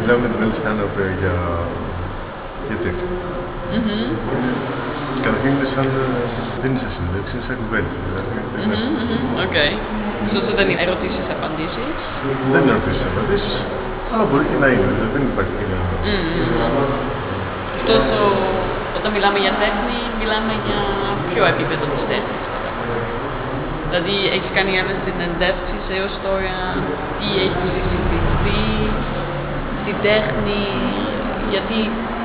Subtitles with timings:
[0.00, 1.36] μιλάμε με τον Έλλη Στάνοπε για,
[2.66, 3.08] για τέχνη.
[3.74, 4.04] Μμμ.
[5.24, 6.04] Καταρχήν είναι σαν, ε,
[6.60, 7.96] δεν είναι σαν συνέντευξη, είναι σαν κουβέντα.
[8.06, 9.56] Δηλαδή, δεν είναι- Μμμ, μμμ, Οκ.
[10.26, 11.96] Ωστόσο δεν είναι ερωτήσεις, απαντήσεις.
[12.52, 13.54] Δεν είναι ερωτήσεις απαντήσεις,
[14.12, 14.88] αλλά μπορεί και να είναι.
[14.96, 15.78] Δηλαδή, δεν υπάρχει και να
[17.78, 18.18] Ωστόσο,
[18.98, 20.80] όταν μιλάμε για τέχνη, μιλάμε για
[21.28, 23.02] ποιο επίπεδο της τέχνης κατά βάση.
[23.86, 26.56] Δηλαδή, έχεις κάνει άλλες συνεντεύξεις έως τώρα,
[27.18, 27.99] τι έχει συζητηθεί
[29.80, 30.62] στην τέχνη,
[31.52, 31.76] γιατί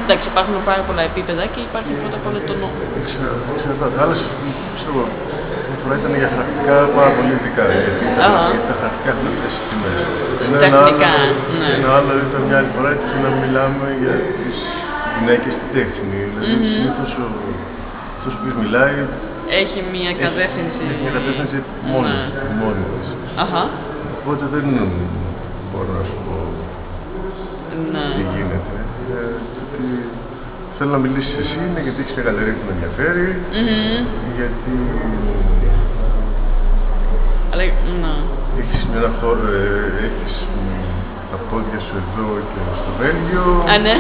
[0.04, 2.78] εντάξει υπάρχουν πάρα πολλά επίπεδα και υπάρχει πρώτα απ' όλα το νόμο.
[3.10, 3.96] Ξέρω, εξαρτάται.
[4.04, 4.20] Άλλες,
[4.78, 5.06] ξέρω εγώ,
[5.68, 7.64] μια φορά ήταν για χαρακτικά πάρα πολύ ειδικά.
[7.82, 8.44] Γιατί τα, Αχα.
[8.52, 10.00] γιατί τα χαρακτικά έχουν αυτές τις τιμές.
[10.44, 11.70] Ενώ ένα Τεχνικά, άλλο- ναι.
[11.80, 14.56] Ένα άλλο ήταν μια άλλη φορά έτυχε να μιλάμε για τις
[15.16, 16.18] γυναίκες στη τέχνη.
[16.30, 17.26] Δηλαδή, συνήθως ο,
[18.16, 18.96] αυτός ο οποίος μιλάει
[19.62, 20.80] Έχει μία κατεύθυνση.
[20.92, 21.58] έχει μια κατεύθυνση
[21.92, 22.56] μόνη, Ναι.
[22.62, 23.08] μόνη της.
[23.44, 23.64] Αχα.
[24.20, 24.66] Οπότε δεν
[25.72, 26.36] μπορώ να σου πω
[27.94, 28.06] Ναι.
[28.18, 28.76] τι γίνεται.
[29.16, 29.86] Ε, ότι
[30.78, 33.28] θέλω να μιλήσεις εσύ είναι γιατί έχεις μια γαλερία που με ενδιαφέρει,
[34.38, 34.74] γιατί
[37.54, 37.64] Αλλά,
[38.04, 38.16] ναι.
[38.62, 40.34] έχεις, μια χώρο, ε, έχεις
[40.64, 40.68] μ,
[41.32, 43.46] τα πόδια σου εδώ και στο Βέλγιο.
[43.72, 43.96] Α, ναι.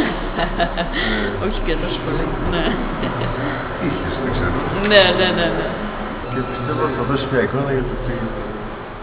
[1.45, 2.25] Όχι και τόσο πολύ.
[2.53, 2.63] Ναι.
[3.85, 4.57] Είχες, δεν ξέρω.
[4.91, 5.67] ναι, ναι, ναι, ναι.
[6.31, 8.13] Και πιστεύω ότι θα δώσεις μια εικόνα για το τι,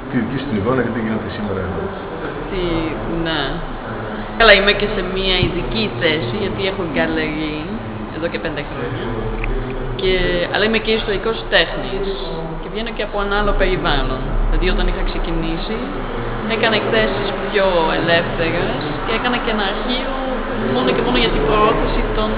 [0.08, 1.83] τη δική σου την εικόνα γιατί γίνεται σήμερα εδώ.
[2.50, 2.62] Τι,
[3.27, 3.41] ναι.
[4.38, 7.80] Καλά, είμαι και σε μια ειδική θέση γιατί έχω γκαλερί
[8.16, 9.06] εδώ και πέντε χρόνια.
[10.00, 10.12] Και,
[10.52, 12.08] αλλά είμαι και ιστορικός τέχνης
[12.61, 14.22] και βγαίνω και από ένα άλλο περιβάλλον.
[14.47, 15.77] Δηλαδή όταν είχα ξεκινήσει
[16.55, 17.66] έκανα εκθέσεις πιο
[17.98, 20.14] ελεύθερες και έκανα και ένα αρχείο
[20.74, 22.30] μόνο και μόνο για την προώθηση των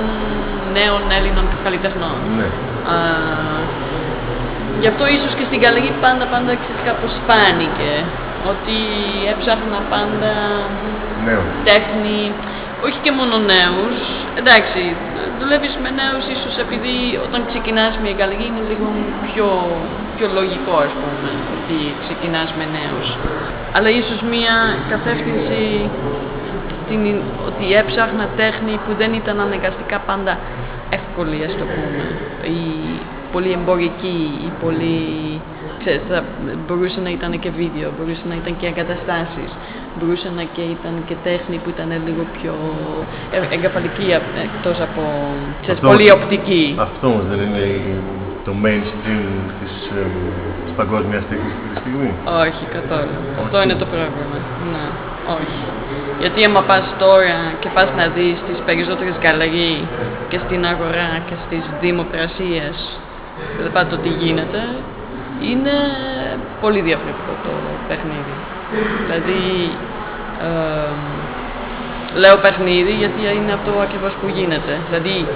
[0.78, 2.18] νέων Έλληνων καλλιτεχνών.
[2.38, 2.48] Ναι.
[2.92, 2.96] Α,
[4.80, 7.92] γι' αυτό ίσως και στην γαλερί πάντα πάντα ξέρεις κάπως φάνηκε
[8.52, 8.78] ότι
[9.32, 10.32] έψαχνα πάντα
[11.26, 11.42] Νέο.
[11.68, 12.20] τέχνη,
[12.86, 13.96] όχι και μόνο νέους,
[14.40, 14.82] εντάξει,
[15.40, 16.94] δουλεύεις με νέους ίσως επειδή
[17.26, 18.86] όταν ξεκινάς μια γαλερί είναι λίγο
[19.28, 19.48] πιο,
[20.16, 23.08] πιο λογικό ας πούμε ότι ξεκινάς με νέους.
[23.76, 24.54] Αλλά ίσως μια
[24.92, 25.62] κατεύθυνση
[26.88, 27.02] την,
[27.48, 30.32] ότι έψαχνα τέχνη που δεν ήταν αναγκαστικά πάντα
[30.98, 32.04] εύκολη, ας το πούμε,
[32.58, 32.60] ή
[33.34, 34.96] πολύ εμπορική ή πολύ...
[35.80, 36.18] Ξέρεις, θα,
[36.66, 39.50] μπορούσε να ήταν και βίντεο, μπορούσε να ήταν και εγκαταστάσεις,
[39.96, 42.54] μπορούσε να και ήταν και τέχνη που ήταν λίγο πιο
[43.36, 45.02] ε- εγκεφαλική απ- εκτός από,
[45.60, 46.64] ξέρεις, Αυτό πολύ όμως- οπτική.
[46.86, 48.00] Αυτό όμως δεν είναι η-
[48.46, 49.24] το mainstream
[49.60, 50.06] της, ε,
[50.64, 52.10] της παγκόσμιας τέχνης αυτή τη στιγμή.
[52.46, 53.14] Όχι, καθόλου.
[53.44, 54.36] Αυτό είναι το πρόβλημα.
[54.72, 54.84] Ναι,
[55.38, 55.62] όχι.
[56.22, 59.72] Γιατί άμα πας τώρα και πας να δεις τις περισσότερες γκαλερί
[60.30, 62.76] και στην αγορά και στις δημοπρασίες,
[63.62, 64.60] δεν πάντα το τι γίνεται,
[65.40, 65.74] είναι
[66.60, 67.52] πολύ διαφορετικό το
[67.88, 68.36] παιχνίδι.
[69.04, 69.42] Δηλαδή,
[70.46, 70.92] ε,
[72.18, 74.72] λέω παιχνίδι γιατί είναι αυτό ακριβώς που γίνεται.
[74.88, 75.28] Δηλαδή,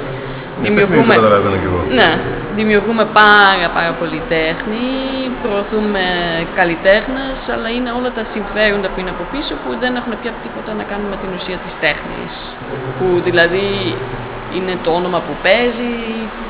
[0.62, 1.14] Δημιουργούμε...
[1.14, 1.80] Το καταλαβαίνω κι εγώ.
[1.98, 2.10] ναι,
[2.58, 4.86] δημιουργούμε πάρα πάρα πολύ τέχνη,
[5.42, 6.04] προωθούμε
[6.58, 10.70] καλλιτέχνες, αλλά είναι όλα τα συμφέροντα που είναι από πίσω που δεν έχουν πια τίποτα
[10.80, 12.32] να κάνουν με την ουσία της τέχνης.
[12.98, 13.68] Που δηλαδή
[14.58, 15.92] είναι το όνομα που παίζει,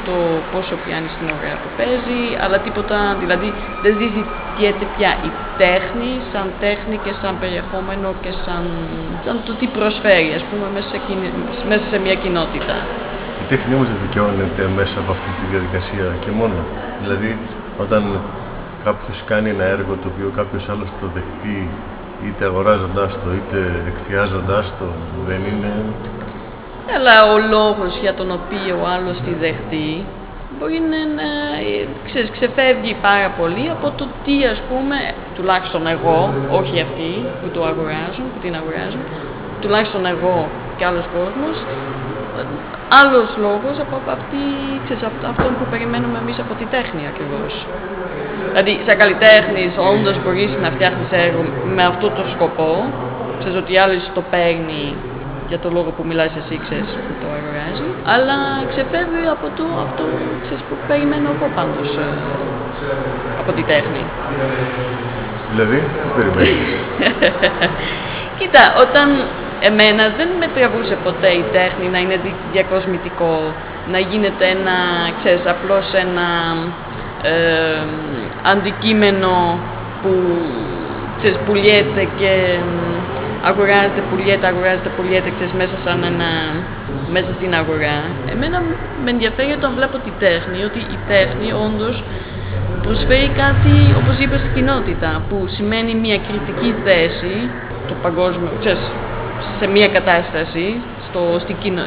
[0.08, 0.16] το
[0.52, 3.48] πόσο πιάνει στην ωραία που παίζει, αλλά τίποτα, δηλαδή
[3.82, 5.30] δεν συζητιέται πια η
[5.62, 8.62] τέχνη σαν τέχνη και σαν περιεχόμενο και σαν,
[9.24, 11.36] σαν το τι προσφέρει, ας πούμε, μέσα σε, κοινη-
[11.70, 12.76] μέσα σε μια κοινότητα.
[13.42, 16.58] Η τέχνη όμως δεν δικαιώνεται μέσα από αυτή τη διαδικασία και μόνο.
[17.02, 17.30] Δηλαδή,
[17.84, 18.02] όταν
[18.84, 21.58] κάποιος κάνει ένα έργο το οποίο κάποιος άλλος το δεχτεί,
[22.26, 23.58] είτε αγοράζοντάς το, είτε
[23.90, 24.86] εκθιάζοντάς το,
[25.28, 25.72] δεν είναι...
[26.94, 29.90] Αλλά ο λόγος για τον οποίο ο άλλος τη δεχτεί
[30.56, 31.28] μπορεί να, να
[32.08, 34.96] ξέρεις, ξεφεύγει πάρα πολύ από το τι ας πούμε,
[35.36, 36.18] τουλάχιστον εγώ,
[36.58, 39.02] όχι αυτοί που το αγοράζουν, που την αγοράζουν,
[39.60, 40.36] τουλάχιστον εγώ
[40.76, 41.56] και άλλος κόσμος,
[43.00, 44.44] άλλος λόγος από, από, αυτή,
[44.84, 47.52] ξέρεις, από αυτόν που περιμένουμε εμείς από τη τέχνη ακριβώς.
[48.50, 51.42] Δηλαδή, σαν καλλιτέχνης, όντως μπορείς να φτιάχνεις έργο
[51.76, 52.72] με αυτό το σκοπό.
[53.38, 54.84] Ξέρεις ότι άλλος το παίρνει
[55.48, 57.88] για το λόγο που μιλάς εσύ, ξέρεις, που το αγοράζει.
[58.02, 58.36] Αλλά
[58.68, 60.04] ξεφεύγει από το αυτό
[60.42, 62.08] ξέρεις, που περιμένω εγώ πάντως ε,
[63.36, 64.04] από τη τέχνη.
[65.50, 66.70] Δηλαδή, τι περιμένεις.
[68.38, 69.08] Κοίτα, όταν
[69.60, 73.54] εμένα δεν με τραβούσε ποτέ η τέχνη να είναι δι- διακοσμητικό,
[73.84, 74.76] να γίνεται ένα,
[75.18, 76.28] ξέρεις, απλώς ένα
[77.22, 77.82] ε,
[78.42, 79.60] αντικείμενο
[80.02, 80.12] που
[81.18, 82.94] ξέρεις, πουλιέται και μ,
[83.42, 86.30] αγοράζεται, πουλιέται, αγοράζεται, πουλιέται, ξέρεις, μέσα σαν ένα,
[87.14, 87.98] μέσα στην αγορά.
[88.32, 88.62] Εμένα
[89.04, 92.04] με ενδιαφέρει όταν βλέπω τη τέχνη, ότι η τέχνη όντως
[92.82, 97.34] προσφέρει κάτι, όπως είπες, στην κοινότητα, που σημαίνει μια κριτική θέση,
[97.88, 98.84] το παγκόσμιο, ξέρεις,
[99.58, 100.66] σε μία κατάσταση,
[101.06, 101.82] στο, στην κοινο...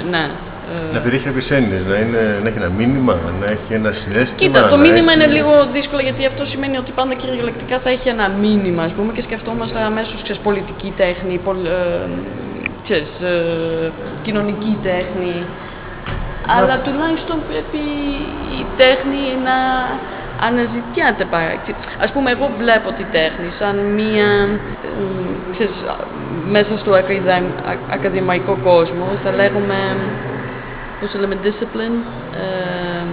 [0.71, 4.39] ναι, να περιέχει κάποιε έννοιε, να, είναι, να έχει ένα μήνυμα, να έχει ένα συνέστημα.
[4.41, 5.21] Κοίτα, το να μήνυμα έχει...
[5.21, 9.11] είναι λίγο δύσκολο γιατί αυτό σημαίνει ότι πάντα κυριολεκτικά θα έχει ένα μήνυμα, ας πούμε,
[9.15, 12.07] και σκεφτόμαστε αμέσως πολιτική τέχνη, πολ, ε,
[12.85, 13.91] ξέρεις, ε,
[14.25, 15.35] κοινωνική τέχνη.
[16.57, 17.83] Αλλά τουλάχιστον πρέπει
[18.59, 19.57] η τέχνη να
[20.47, 21.51] αναζητιάται πάρα.
[22.05, 24.29] Ας πούμε, εγώ βλέπω τη τέχνη σαν μία,
[24.85, 25.03] ε,
[25.55, 25.77] ξέρεις,
[26.55, 26.91] μέσα στο
[27.95, 29.77] ακαδημαϊκό κόσμο, θα λέγουμε
[31.01, 31.97] πώς το λέμε, discipline.
[32.41, 33.05] Ε,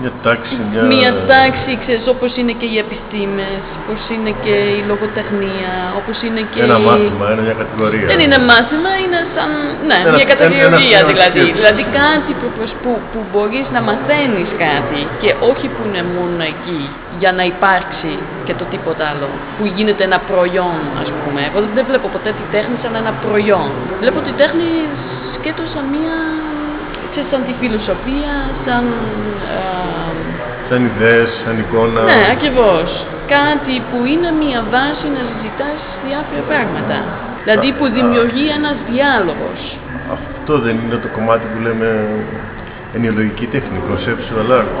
[0.00, 0.82] μια τάξη, μια...
[0.92, 6.40] Μια τάξη, ξέρεις, όπως είναι και οι επιστήμες, όπως είναι και η λογοτεχνία, όπως είναι
[6.52, 8.06] και Ένα μάθημα, είναι μια κατηγορία.
[8.12, 9.50] Δεν είναι μάθημα, είναι σαν,
[9.88, 11.38] ναι, Ένα- μια κατηγορία ένα- ένα δηλαδή.
[11.38, 11.52] σκέψη.
[11.60, 16.42] δηλαδή κάτι που, προσ- που, που μπορείς να μαθαίνεις κάτι και όχι που είναι μόνο
[16.54, 16.80] εκεί
[17.20, 18.12] για να υπάρξει
[18.46, 19.28] και το τίποτα άλλο.
[19.56, 21.40] Που γίνεται ένα προϊόν, ας πούμε.
[21.48, 23.68] Εγώ δεν βλέπω ποτέ τη τέχνη σαν ένα προϊόν.
[24.02, 24.68] Βλέπω τη τέχνη
[25.36, 26.16] σκέτος σαν μια,
[27.12, 28.84] ξέρεις, σαν τη φιλοσοφία, σαν...
[29.54, 29.60] ε,
[30.68, 32.00] Σαν ιδέες, σαν εικόνα.
[32.10, 32.88] ναι, ακριβώς.
[33.36, 36.96] Κάτι που είναι μια βάση να συζητάς διάφορα πράγματα.
[37.44, 39.60] Δηλαδή που δημιουργεί ένας διάλογος.
[40.16, 41.88] Αυτό δεν είναι το κομμάτι που λέμε
[42.96, 44.74] ενοιολογική τέχνη, conceptual art.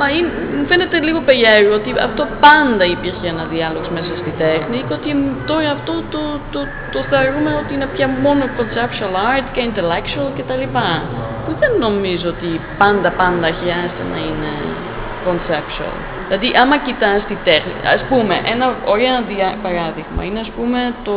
[0.00, 4.78] Μα είναι, μου φαίνεται λίγο περίεργο ότι αυτό πάντα υπήρχε ένα διάλογος μέσα στη τέχνη
[4.86, 5.10] και ότι
[5.50, 6.22] τώρα αυτό το,
[6.54, 6.60] το,
[6.94, 10.64] το θεωρούμε ότι είναι πια μόνο conceptual art και intellectual κτλ.
[11.44, 12.50] Που δεν νομίζω ότι
[12.82, 14.52] πάντα πάντα χρειάζεται να είναι
[15.26, 16.19] conceptual.
[16.30, 21.14] Δηλαδή άμα κοιτάς τη τέχνη, ας πούμε ένα ωραίο δια- παράδειγμα είναι ας πούμε το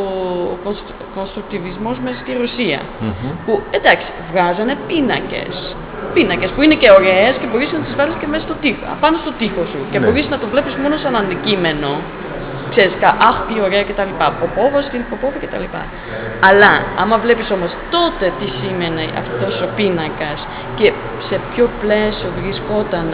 [1.15, 2.79] κονστρουκτιβισμός μέσα στη ρωσια
[3.45, 5.75] Που εντάξει βγάζανε πίνακες
[6.13, 9.17] πίνακες που είναι και ωραίες και μπορείς να τις βάλεις και μέσα στο τοίχο, πάνω
[9.17, 10.05] στο τοίχο σου και Ναι.
[10.05, 11.91] μπορείς να το βλέπεις μόνο σαν αντικείμενο
[12.73, 15.83] ξέρεις, κα, αχ τι ωραία και τα λοιπά, Ποπόβα, στυλ Ποπόβα και τα λοιπά.
[16.49, 16.71] Αλλά
[17.01, 20.39] άμα βλέπεις όμως τότε τι σήμαινε αυτός ο πίνακας
[20.77, 20.87] και
[21.27, 23.09] σε ποιο πλαίσιο βρισκόταν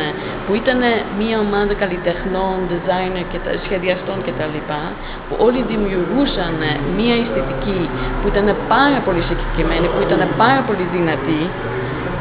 [0.46, 0.82] που ήταν
[1.20, 4.82] μια ομάδα καλλιτεχνών, designer και τα, σχεδιαστών και τα λοιπά
[5.26, 6.58] που όλοι δημιουργούσαν
[6.98, 7.82] μια αισθητική
[8.20, 11.44] που ήταν πάρα πολύ συγκεκριμένη, που ήταν πάρα πολύ δυνατή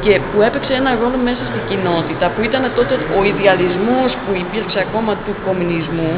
[0.05, 4.79] και που έπαιξε ένα ρόλο μέσα στην κοινότητα, που ήταν τότε ο ιδεαλισμός που υπήρξε
[4.87, 6.13] ακόμα του κομμουνισμού,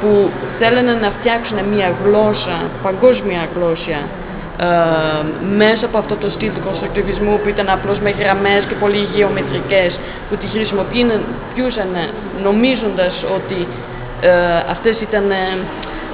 [0.00, 4.00] που θέλανε να φτιάξουν μια γλώσσα, παγκόσμια γλώσσα,
[4.58, 4.66] ε,
[5.62, 9.90] μέσα από αυτό το στυλ του κονστρουκτιβισμού που ήταν απλώς με γραμμές και πολύ γεωμετρικές,
[10.28, 11.92] που τη χρησιμοποιούσαν
[12.42, 13.58] νομίζοντας ότι
[14.20, 15.58] ε, αυτές ήταν ε,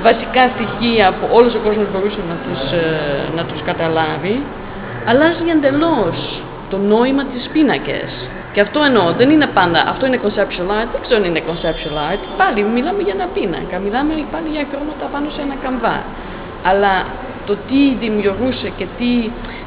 [0.02, 4.36] βασικά στοιχεία που όλος ο κόσμος μπορούσε να τους, ε, να τους καταλάβει,
[5.10, 6.18] αλλάζει εντελώς
[6.70, 8.10] το νόημα της πίνακες.
[8.52, 11.96] Και αυτό εννοώ, δεν είναι πάντα, αυτό είναι conceptual art, δεν ξέρω αν είναι conceptual
[12.08, 15.96] art, πάλι μιλάμε για ένα πίνακα, μιλάμε πάλι για χρώματα πάνω σε ένα καμβά.
[16.70, 16.92] Αλλά
[17.46, 19.12] το τι δημιουργούσε και τι,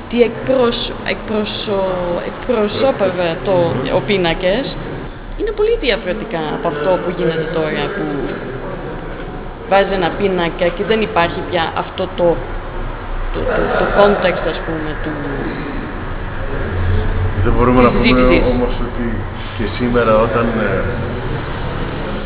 [0.09, 0.77] τι εκπροσ,
[1.13, 1.81] εκπροσω,
[2.29, 3.55] εκπροσώπευε το,
[3.97, 4.65] ο πίνακες,
[5.39, 8.05] είναι πολύ διαφορετικά από αυτό που γίνεται τώρα, που
[9.69, 12.27] βάζει ένα πίνακα και δεν υπάρχει πια αυτό το,
[13.33, 15.13] το, το, το context, ας πούμε, του,
[17.45, 18.51] Δεν μπορούμε Της να πούμε συζήτησης.
[18.53, 19.05] όμως ότι
[19.57, 20.71] και σήμερα όταν ε,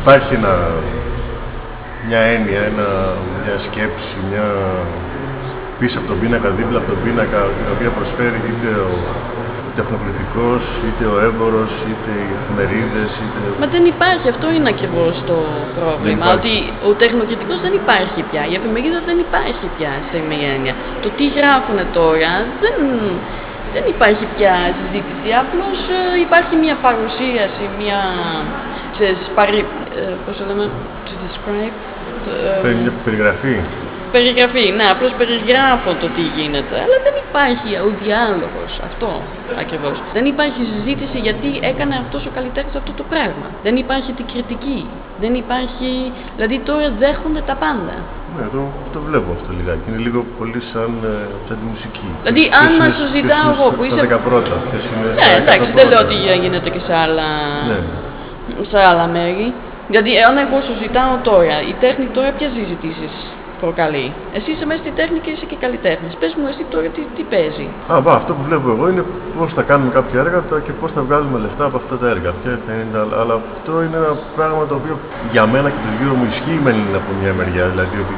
[0.00, 0.54] υπάρχει ένα,
[2.08, 2.88] μια έννοια, ένα,
[3.42, 4.46] μια σκέψη, μια
[5.78, 8.92] πίσω από τον πίνακα, δίπλα από τον πίνακα, την οποία προσφέρει είτε ο
[9.78, 13.40] τεχνοκριτικός, είτε ο έμπορος, είτε οι εφημερίδες, είτε...
[13.62, 15.36] Μα δεν υπάρχει, αυτό είναι ακριβώς το
[15.78, 16.12] πρόβλημα.
[16.16, 16.34] υπάρχει.
[16.38, 16.54] Ότι
[16.88, 20.74] ο τεχνοκριτικός δεν υπάρχει πια, η εφημερίδα δεν υπάρχει πια σε μία έννοια.
[21.04, 22.76] Το τι γράφουν τώρα δεν,
[23.74, 25.28] δεν υπάρχει πια συζήτηση.
[25.42, 28.00] Απλώς ε, υπάρχει μία παρουσίαση, μία.
[28.94, 29.60] ξέρεις, παρι,
[30.00, 30.64] ε, πώς το λέμε,
[31.06, 31.76] to describe.
[32.24, 33.54] το, ε, Παίρνει μια περιγραφή.
[34.16, 39.08] Περιγραφή, ναι, απλώς περιγράφω το τι γίνεται, αλλά δεν υπάρχει ο διάλογος, αυτό
[39.62, 39.96] ακριβώς.
[40.16, 43.46] Δεν υπάρχει συζήτηση γιατί έκανε αυτός ο καλλιτέχνης αυτό το πράγμα.
[43.66, 44.80] Δεν υπάρχει την κριτική,
[45.22, 45.90] δεν υπάρχει,
[46.36, 47.96] δηλαδή τώρα δέχονται τα πάντα.
[48.36, 48.60] Ναι, το,
[48.94, 49.84] το βλέπω αυτό λιγάκι.
[49.88, 52.08] Είναι λίγο πολύ σαν, ε, σαν τη μουσική.
[52.22, 54.18] Δηλαδή, Ποιος αν είναι- μας το ποιος ζητάω είναι εγώ στα- που Στα είσαι- 10
[54.28, 56.14] πρώτα, ποιος είναι στα Ναι, 100 εντάξει, δεν λέω πρώτα.
[56.34, 57.28] ότι γίνεται και σε άλλα,
[57.70, 57.78] Ναι.
[58.70, 59.46] σε άλλα μέρη.
[59.90, 63.14] Δηλαδή, αν εγώ σου ζητάω τώρα, η τέχνη τώρα ποιες συζητήσεις;
[63.64, 64.06] Προκαλεί.
[64.36, 66.12] Εσύ είσαι μέσα στη τέχνη και είσαι και καλλιτέχνης.
[66.20, 69.04] Πες μου, εσύ τώρα τι, τι παίζει; Α, μπα, αυτό που βλέπω εγώ είναι
[69.38, 72.28] πώς θα κάνουμε κάποια έργα τα- και πώς θα βγάλουμε λεφτά από αυτά τα έργα.
[72.40, 74.94] Ποια θα είναι τα- Αλλά αυτό είναι ένα πράγμα το οποίο
[75.34, 77.64] για μένα και το γύρω μου ισχύει μεν από μια μεριά.
[77.72, 78.16] Δηλαδή ότι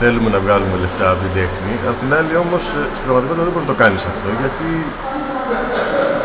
[0.00, 1.72] θέλουμε να βγάλουμε λεφτά από την τέχνη.
[1.90, 2.62] Απ' την άλλη όμως
[2.96, 4.68] στην πραγματικότητα δεν μπορεί να το κάνεις αυτό γιατί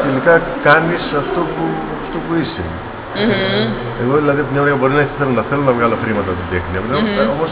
[0.06, 0.34] τελικά
[0.68, 1.64] κάνεις αυτό που,
[2.04, 2.64] αυτό που είσαι.
[4.04, 6.50] Εγώ δηλαδή από μια μεριά μπορεί να θέλω να, θέλω να βγάλω χρήματα από την
[6.54, 6.74] τέχνη.
[6.80, 7.34] Mm-hmm.
[7.36, 7.50] Όμως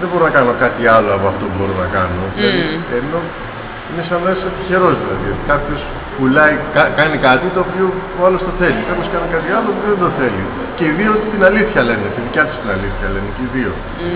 [0.00, 2.22] δεν μπορώ να κάνω κάτι άλλο από αυτό που μπορώ να κάνω.
[2.36, 2.62] Δηλαδή,
[3.00, 3.18] ενώ
[3.90, 5.28] είναι σαν να είσαι τυχερός δηλαδή.
[5.52, 5.80] Κάποιος
[6.16, 7.86] πουλάει, κα- κάνει κάτι το οποίο
[8.18, 8.80] ο άλλος το θέλει.
[8.90, 10.42] Κάποιος κάνει κάτι άλλο που δεν το θέλει.
[10.76, 13.72] Και οι δύο την αλήθεια λένε, τη δικιά τους την αλήθεια λένε και οι δύο.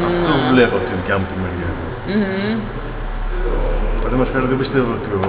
[0.09, 1.71] Αυτό βλέπω από τη δικιά μου τη μεριά.
[4.00, 5.25] Παραδείγματο χάρη, δεν πιστεύω ότι ο,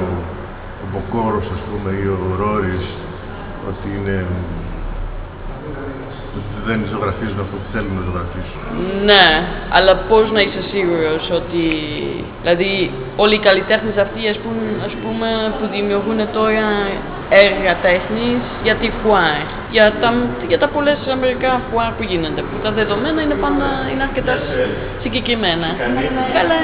[0.83, 2.85] ο Μποκόρος, ας πούμε, ή ο Ρόρις,
[3.69, 4.15] ότι είναι
[6.39, 8.59] ότι δεν ζωγραφίζουν αυτό που θέλουν να ζωγραφίσουν.
[9.09, 9.25] Ναι,
[9.75, 11.63] αλλά πώς να είσαι σίγουρος ότι.
[12.41, 12.71] Δηλαδή,
[13.23, 15.27] όλοι οι καλλιτέχνες αυτοί ας πούμε, ας πούμε,
[15.57, 16.67] που δημιουργούν τώρα
[17.45, 19.43] έργα τέχνης για τη φουάρ.
[19.75, 20.09] Για τα,
[20.51, 22.41] για τα πολλές αμερικά φουάρ που γίνονται.
[22.49, 24.73] Που τα δεδομένα είναι πάντα είναι αρκετά σ-
[25.03, 25.67] συγκεκριμένα.
[26.37, 26.57] Καλά.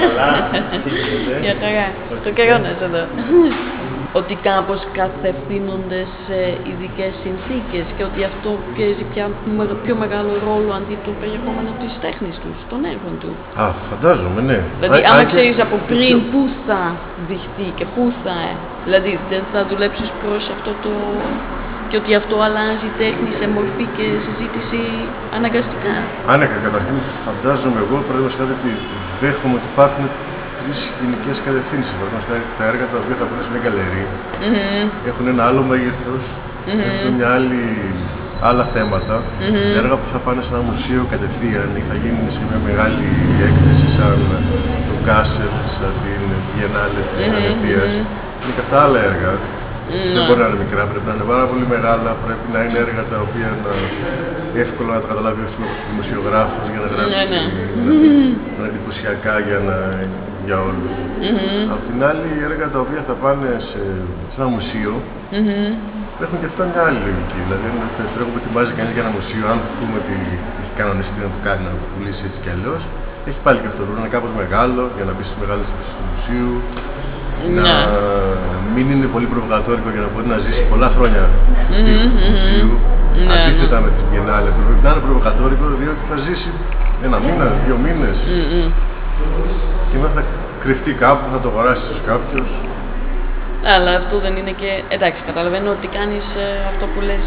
[1.44, 1.88] Για χαρά.
[2.26, 3.04] Το κρυώνες εδώ.
[4.12, 6.38] ότι κάπως καθευθύνονται σε
[6.70, 9.26] ειδικές συνθήκες και ότι αυτό παίζει πια
[9.58, 13.32] με- πιο μεγάλο ρόλο αντί το περιεχόμενο της τέχνης τους, των έργων του.
[13.64, 14.60] Α, φαντάζομαι, ναι.
[14.80, 16.82] Δηλαδή, Α- άμα αν και- ξέρεις από και πριν πιο- πού θα
[17.30, 18.36] δειχτεί και πού θα...
[18.86, 20.92] Δηλαδή, δεν θα δουλέψεις προς αυτό το...
[21.90, 24.80] και ότι αυτό αλλάζει η τέχνη σε μορφή και συζήτηση
[25.38, 25.94] αναγκαστικά.
[26.30, 28.72] Α, ναι, καταρχήν φαντάζομαι εγώ, παραδείγματος χάρη, ότι
[29.22, 30.06] δέχομαι ότι υπάρχουν
[30.62, 31.94] τρεις γενικέ κατευθύνσεις.
[31.98, 34.06] Παραδείγματος χάρη, τα έργα τα οποία θα πάνε σε μια γκαλερί
[35.10, 36.24] έχουν ένα άλλο μέγεθος,
[36.96, 37.64] έχουν μια άλλη,
[38.50, 39.16] άλλα θέματα.
[39.74, 43.08] Τα έργα που θα πάνε σε ένα μουσείο κατευθείαν ή θα γίνουν σε μια μεγάλη
[43.48, 44.20] έκθεση σαν
[44.88, 47.92] το Κάσελ, σαν την Biennale της Βενετίας,
[48.42, 49.34] είναι και αυτά άλλα έργα.
[50.16, 53.04] Δεν μπορεί να είναι μικρά, πρέπει να είναι πάρα πολύ μεγάλα, πρέπει να είναι έργα
[53.12, 53.74] τα οποία να
[54.64, 55.50] εύκολα να τα καταλάβει ο
[55.90, 57.42] δημοσιογράφος για να γράψει ναι.
[57.86, 57.92] να,
[58.58, 59.78] να είναι εντυπωσιακά για, να,
[60.48, 60.92] για όλους.
[61.74, 63.80] Απ' την άλλη, οι έργα τα οποία θα πάνε σε,
[64.32, 64.94] σε ένα μουσείο
[66.24, 67.38] έχουν και αυτά μια άλλη λογική.
[67.46, 70.14] Δηλαδή, αν το έργο που ετοιμάζει κανείς για ένα μουσείο, αν πούμε ότι
[70.62, 72.82] έχει κανονιστεί να το κάνει να το πουλήσει έτσι κι αλλιώς,
[73.30, 73.82] έχει πάλι και αυτό.
[73.86, 76.54] Πρέπει να είναι κάπως μεγάλο για να μπεις στις μεγάλες αίθουσε του μουσείου.
[77.58, 77.78] Να Ναι.
[78.74, 81.24] μην είναι πολύ προβοκατόρικο για να μπορεί να ζήσει πολλά χρόνια
[81.66, 82.74] στη στήλη του μουσείου.
[83.28, 86.50] Ναι, Αντίθετα με τι Biennale, που πρέπει να είναι προβοκατόρικο διότι θα ζήσει
[87.08, 88.18] ένα μήνα, δύο μήνες.
[89.92, 90.24] Και μετά θα
[90.64, 92.50] κρυφτεί κάπου, θα το αγοράσεις ίσω κάποιος.
[93.76, 94.70] Αλλά αυτό δεν είναι και.
[94.96, 96.26] Εντάξει, καταλαβαίνω ότι κάνεις
[96.72, 97.26] αυτό που λες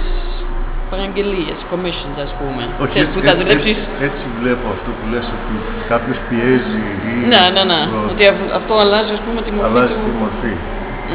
[0.90, 2.62] παραγγελίες, commissions, ας πούμε.
[2.92, 3.70] Ξέρεις, που θα έτσι, δουλέψεις.
[3.70, 5.54] έτσι, έτσι βλέπω αυτό που λες ότι
[5.92, 6.82] κάποιος πιέζει
[7.12, 7.80] ή Ναι, ναι, ναι.
[7.90, 10.04] προς- Ότι αυ- αυτό αλλάζει, ας πούμε, τη μορφή αλλάζει του.
[10.08, 10.52] τη μορφή.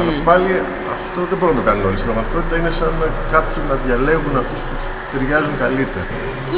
[0.00, 0.50] Αλλά πάλι
[0.96, 1.96] αυτό δεν μπορούν να το κάνουν όλοι.
[2.00, 6.06] Στην πραγματικότητα είναι σαν να κάποιοι να διαλέγουν αυτούς που τους ταιριάζουν καλύτερα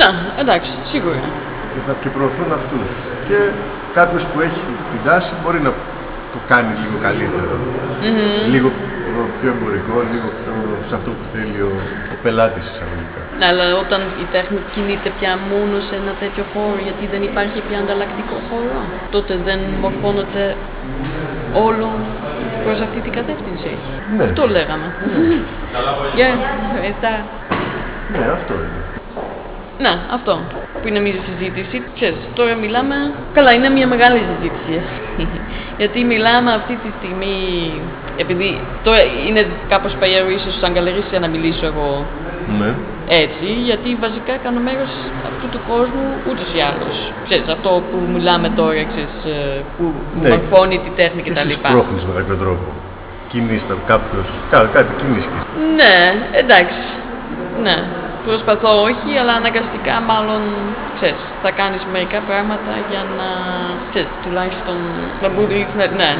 [0.01, 0.09] Ναι,
[0.43, 1.21] εντάξει, σίγουρα.
[1.73, 2.89] Και, θα, και προωθούν αυτούς.
[3.29, 3.39] Και
[3.99, 4.63] κάποιος που έχει
[4.93, 5.73] την τάση μπορεί να
[6.33, 7.53] το κάνει λίγο καλύτερα.
[8.55, 8.69] Λίγο
[9.39, 10.53] πιο εμπορικό, λίγο πιο
[10.89, 11.73] σε αυτό που θέλει ο,
[12.13, 13.21] ο πελάτης εισαγωγικά.
[13.39, 17.59] Ναι, αλλά όταν η τέχνη κινείται πια μόνο σε ένα τέτοιο χώρο, γιατί δεν υπάρχει
[17.67, 18.79] πια ανταλλακτικό χώρο,
[19.15, 20.43] τότε δεν μορφώνεται
[21.67, 21.89] όλο
[22.65, 23.73] προς αυτή την κατεύθυνση.
[24.17, 24.25] Ναι.
[24.25, 24.87] Αυτό λέγαμε.
[26.17, 26.29] Γεια,
[26.67, 27.15] ευχαριστώ.
[28.13, 28.82] Ναι, αυτό είναι.
[29.79, 30.41] Ναι, αυτό
[30.81, 31.83] που είναι μια συζήτηση.
[31.95, 32.95] Ξέρεις, τώρα μιλάμε...
[33.33, 35.29] Καλά, είναι μια μεγάλη συζήτηση αυτή.
[35.79, 37.35] Γιατί μιλάμε αυτή τη στιγμή...
[38.17, 38.99] Επειδή τώρα
[39.29, 42.07] είναι κάπως περίεργο ίσως σαν καλερίσια να μιλήσω εγώ
[42.59, 42.75] Ναι.
[43.07, 44.91] έτσι, γιατί βασικά κάνω μέρος
[45.31, 46.97] αυτού του κόσμου ούτως ή άλλως.
[47.25, 49.85] Ξέρεις, αυτό που μιλάμε τώρα, ξέρεις, ε, που
[50.23, 50.29] Ναι.
[50.29, 51.49] μορφώνει τη τέχνη Και κτλ.
[51.49, 52.67] εσύ σπρώχνεις με κάποιο τρόπο.
[53.31, 55.49] Κινείς τα- κάποιος, κά, κάτι κινείς και εσύ.
[55.79, 55.95] Ναι,
[56.43, 56.81] εντάξει.
[57.67, 57.77] Ναι.
[58.27, 60.43] Προσπαθώ όχι, αλλά αναγκαστικά μάλλον,
[60.97, 63.29] ξέρεις, θα κάνεις μερικά πράγματα για να,
[63.91, 64.77] ξέρεις, τουλάχιστον
[65.23, 66.11] να μπορείς να, ναι,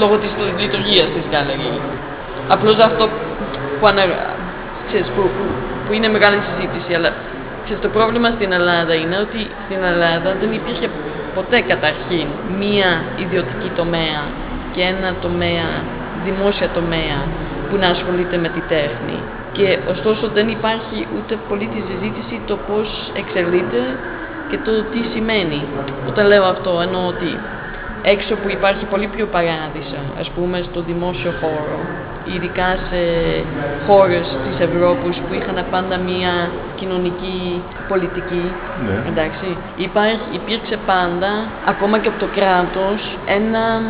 [0.00, 1.80] λόγω της λειτουργίας της γκάλερη.
[2.48, 3.08] Απλώς αυτό
[3.78, 4.04] που, ανα,
[4.88, 5.44] ξέρεις, που, που,
[5.86, 7.10] που είναι μεγάλη συζήτηση, αλλά
[7.64, 10.86] ξέρεις, το πρόβλημα στην Ελλάδα είναι ότι στην Ελλάδα δεν υπήρχε
[11.34, 12.26] ποτέ καταρχήν
[12.58, 14.22] μία ιδιωτική τομέα
[14.74, 15.68] και ένα τομέα,
[16.24, 17.18] δημόσια τομέα
[17.68, 19.18] που να ασχολείται με τη τέχνη.
[19.54, 23.98] Και ωστόσο δεν υπάρχει ούτε πολύ τη συζήτηση το πώς εξελίσσεται
[24.46, 25.68] και το τι σημαίνει.
[26.04, 27.40] Όταν λέω αυτό εννοώ ότι
[28.02, 31.80] έξω που υπάρχει πολύ πιο παράδεισα, ας πούμε στο δημόσιο χώρο,
[32.24, 33.00] ειδικά σε
[33.86, 38.56] χώρες της Ευρώπης που είχαν πάντα μία κοινωνική πολιτική,
[38.86, 39.02] Ναι.
[39.08, 41.30] εντάξει, υπάρχει, υπήρξε πάντα,
[41.64, 43.80] ακόμα και από το κράτος, ένα,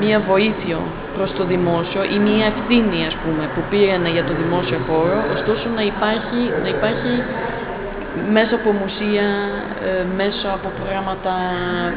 [0.00, 0.78] μία βοήθεια
[1.16, 5.66] προς το δημόσιο ή μία ευθύνη, ας πούμε, που πήραν για το δημόσιο χώρο, ωστόσο
[5.78, 7.12] να υπάρχει, να υπάρχει
[8.36, 9.28] μέσα από μουσεία,
[9.88, 11.32] ε, μέσω από προγράμματα,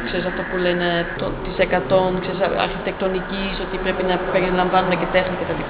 [0.06, 0.88] ξέρεις αυτό που λένε,
[1.20, 5.62] το, της 100, ξέρεις, αρχιτεκτονικής, ότι πρέπει να περιλαμβάνουν και τέχνη κτλ.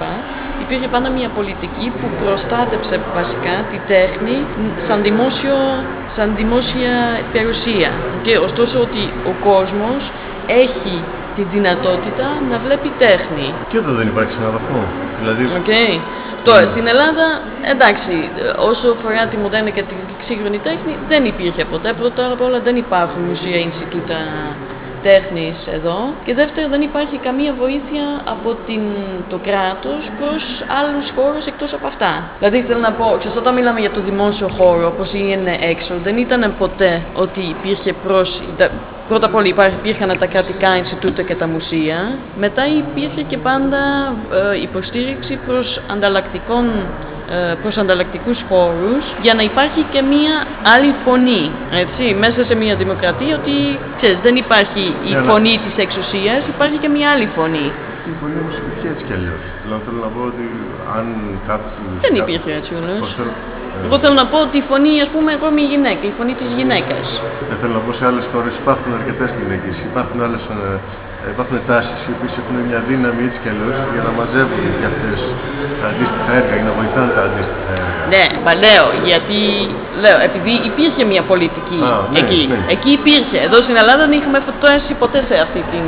[0.64, 4.36] Υπήρχε πάντα μια πολιτική που προστάτεψε βασικά τη τέχνη
[4.86, 5.56] σαν, δημόσιο,
[6.16, 6.94] σαν δημόσια
[7.34, 7.90] περιουσία.
[8.24, 10.02] Και ωστόσο ότι ο κόσμος
[10.64, 10.96] έχει
[11.38, 13.46] τη δυνατότητα να βλέπει τέχνη.
[13.70, 14.82] Και εδώ δεν υπάρχει σε έναν βαθμό.
[15.20, 15.92] Δηλαδή, Okay.
[16.46, 17.26] Τώρα, στην Ελλάδα,
[17.74, 18.14] εντάξει,
[18.70, 19.94] όσο αφορά τη μοντέρνα και τη
[20.28, 21.90] σύγχρονη τέχνη, δεν υπήρχε ποτέ.
[22.00, 24.18] Πρώτα απ' όλα δεν υπάρχουν μουσεία, Ινστιτούτα
[25.02, 28.82] τέχνης εδώ και δεύτερον δεν υπάρχει καμία βοήθεια από την,
[29.28, 30.42] το κράτος προς
[30.78, 32.12] άλλους χώρους εκτός από αυτά.
[32.38, 36.16] Δηλαδή θέλω να πω, ξέρεις, όταν μιλάμε για το δημόσιο χώρο όπως είναι έξω, δεν
[36.16, 38.28] ήταν ποτέ ότι υπήρχε προς,
[39.08, 39.46] Πρώτα απ' όλα
[39.80, 41.98] υπήρχαν τα κρατικά Ινστιτούτα και τα μουσεία.
[42.38, 43.78] Μετά υπήρχε και πάντα
[44.52, 46.64] ε, υποστήριξη προς ανταλλακτικών
[47.30, 50.34] ε, προς ανταλλακτικούς χώρους για να υπάρχει και μία
[50.74, 51.50] άλλη φωνή
[51.82, 53.56] έτσι, μέσα σε μία δημοκρατία ότι
[53.96, 57.66] ξέρεις, δεν υπάρχει η Ναι, φωνή της εξουσίας, υπάρχει και μία άλλη φωνή.
[57.96, 59.42] αυτή η φωνή όμως υπήρχε έτσι κι αλλιώς.
[59.64, 60.46] Δηλαδή θέλω να πω ότι
[60.96, 61.06] αν
[61.50, 61.72] κάποιος...
[62.04, 63.14] Δεν κά- υπήρχε έτσι Πώς όλος.
[63.18, 63.32] θέλω,
[63.84, 66.34] Εγώ θέλω να πω ότι η φωνή, ας πούμε, εγώ είμαι η γυναίκα, η φωνή
[66.40, 67.06] της γυναίκας.
[67.48, 70.58] δεν θέλω να πω σε άλλες χώρες υπάρχουν αρκετές γυναίκες, υπάρχουν άλλες ε,
[71.24, 74.86] ε, υπάρχουν τάσεις οι οποίες έχουν μια δύναμη έτσι κι αλλιώς για να μαζεύουν και
[74.92, 75.18] αυτές
[75.80, 78.02] τα αντίστοιχα έργα ή να βοηθάνε τα αντίστοιχα έργα.
[78.14, 79.38] Ναι, μα λέω, γιατί
[80.04, 82.40] λέω, επειδή υπήρχε μια πολιτική Α, ναι, εκεί.
[82.52, 82.60] ναι.
[82.74, 83.38] Εκεί υπήρχε.
[83.46, 85.86] Εδώ στην Ελλάδα δεν είχαμε φτάσει ποτέ σε αυτή την.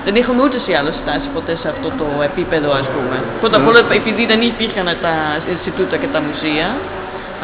[0.00, 3.16] Α, δεν είχαμε ούτε ή άλλως φτάσει ποτέ σε αυτό το επίπεδο, ας πούμε.
[3.40, 5.14] Πρώτα απ' όλα, επειδή δεν υπήρχαν τα
[5.52, 6.68] Ινστιτούτα και τα μουσεία,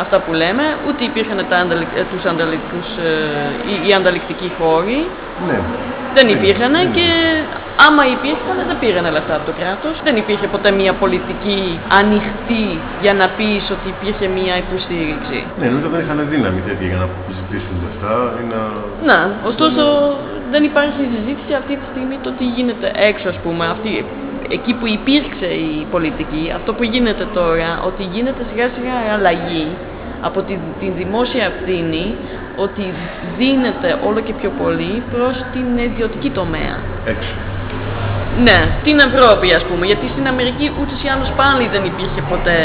[0.03, 3.13] αυτά που λέμε, ούτε υπήρχαν τα ανταλικ, ε, τους ανταλλακτικούς, ε,
[3.69, 4.99] οι, οι ανταλλακτικοί χώροι,
[5.49, 5.59] Ναι.
[6.17, 7.07] δεν υπήρχαν και
[7.87, 9.95] άμα υπήρχαν δεν πήραν λεφτά από το κράτος.
[10.07, 11.61] Δεν υπήρχε ποτέ μια πολιτική
[12.01, 12.67] ανοιχτή
[13.05, 15.39] για να πεις ότι υπήρχε μια υποστήριξη.
[15.59, 17.09] Ναι, νομίζω δεν είχαν δύναμη τέτοια για να
[17.39, 18.61] ζητήσουν λεφτά ή να...
[19.11, 19.19] Να,
[19.51, 19.83] ωστόσο
[20.51, 23.65] δεν υπάρχει συζήτηση αυτή τη στιγμή το τι γίνεται έξω ας πούμε.
[23.67, 24.05] Αυτή,
[24.57, 29.67] εκεί που υπήρξε η πολιτική, αυτό που γίνεται τώρα, ότι γίνεται σιγά σιγά αλλαγή
[30.21, 32.07] από την, την δημόσια ευθύνη
[32.57, 32.85] ότι
[33.39, 36.77] δίνεται όλο και πιο πολύ προς την ιδιωτική τομέα.
[37.05, 37.35] έξω.
[38.47, 42.61] Ναι, στην Ευρώπη ας πούμε, γιατί στην Αμερική ούτως ή άλλως πάλι δεν υπήρχε ποτέ.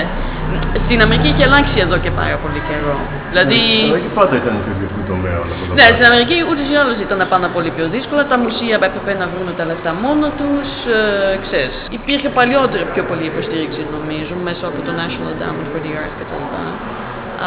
[0.85, 2.97] Στην Αμερική έχει αλλάξει εδώ και πάρα πολύ καιρό.
[3.31, 5.95] Δηλαδή, Αλλά και πάντα ήταν το ιδιωτικό τομέα όλα αυτά τα ναι, πράγματα.
[5.95, 8.21] στην Αμερική ούτως ή άλλως ήταν πάρα πολύ πιο δύσκολα.
[8.31, 11.75] Τα μουσεία έπρεπε να βρουν τα λεφτά μόνο τους, ε, ξέρεις.
[11.99, 16.45] Υπήρχε παλιότερα πιο πολύ υποστήριξη νομίζω, μέσω από το National Endowment for the Arts κτλ.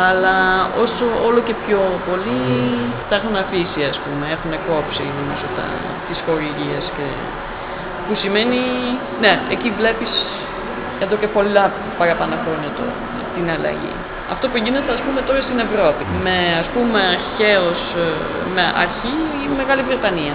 [0.07, 0.37] Αλλά
[0.85, 2.41] όσο όλο και πιο πολύ
[3.09, 5.67] τα έχουν αφήσει, ας πούμε, έχουν κόψει νομίζω τα,
[6.07, 7.07] τις χορηγίες και
[8.07, 8.63] που σημαίνει,
[9.23, 10.13] ναι, εκεί βλέπεις
[10.99, 11.65] εδώ και πολλά
[11.97, 12.83] παραπάνω χρόνια το,
[13.35, 13.95] την αλλαγή.
[14.35, 18.07] Αυτό που γίνεται ας πούμε τώρα στην Ευρώπη, με ας πούμε αρχαίος, ε,
[18.55, 19.15] με αρχή
[19.47, 20.35] η Μεγάλη Βρετανία,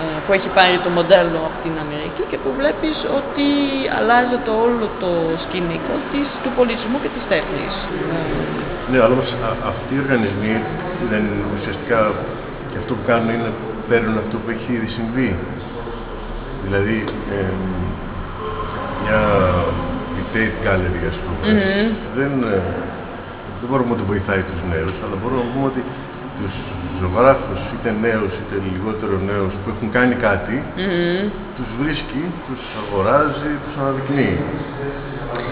[0.00, 3.46] ε, που έχει πάρει το μοντέλο από την Αμερική και που βλέπεις ότι
[3.98, 5.10] αλλάζεται όλο το
[5.44, 7.72] σκηνικό της, του πολιτισμού και της τέχνης.
[8.90, 10.54] Ναι, αλλά όμως α- αυτοί οι οργανισμοί
[11.10, 11.24] δεν
[11.56, 12.00] ουσιαστικά
[12.70, 13.50] και αυτό που κάνουν είναι
[13.88, 15.30] παίρνουν αυτό που έχει ήδη συμβεί.
[16.64, 16.96] Δηλαδή,
[17.36, 17.52] ε,
[19.04, 19.20] μια
[20.20, 21.42] η Tate Gallery, ας πούμε,
[22.18, 22.60] δεν, ε,
[23.60, 25.82] δεν μπορούμε ότι βοηθάει τους νέους, αλλά μπορούμε να πούμε ότι
[26.38, 26.54] τους
[27.00, 30.56] ζωγράφους, είτε νέους είτε λιγότερο νέους, που έχουν κάνει κάτι,
[31.56, 34.38] τους βρίσκει, τους αγοράζει, τους αναδεικνύει.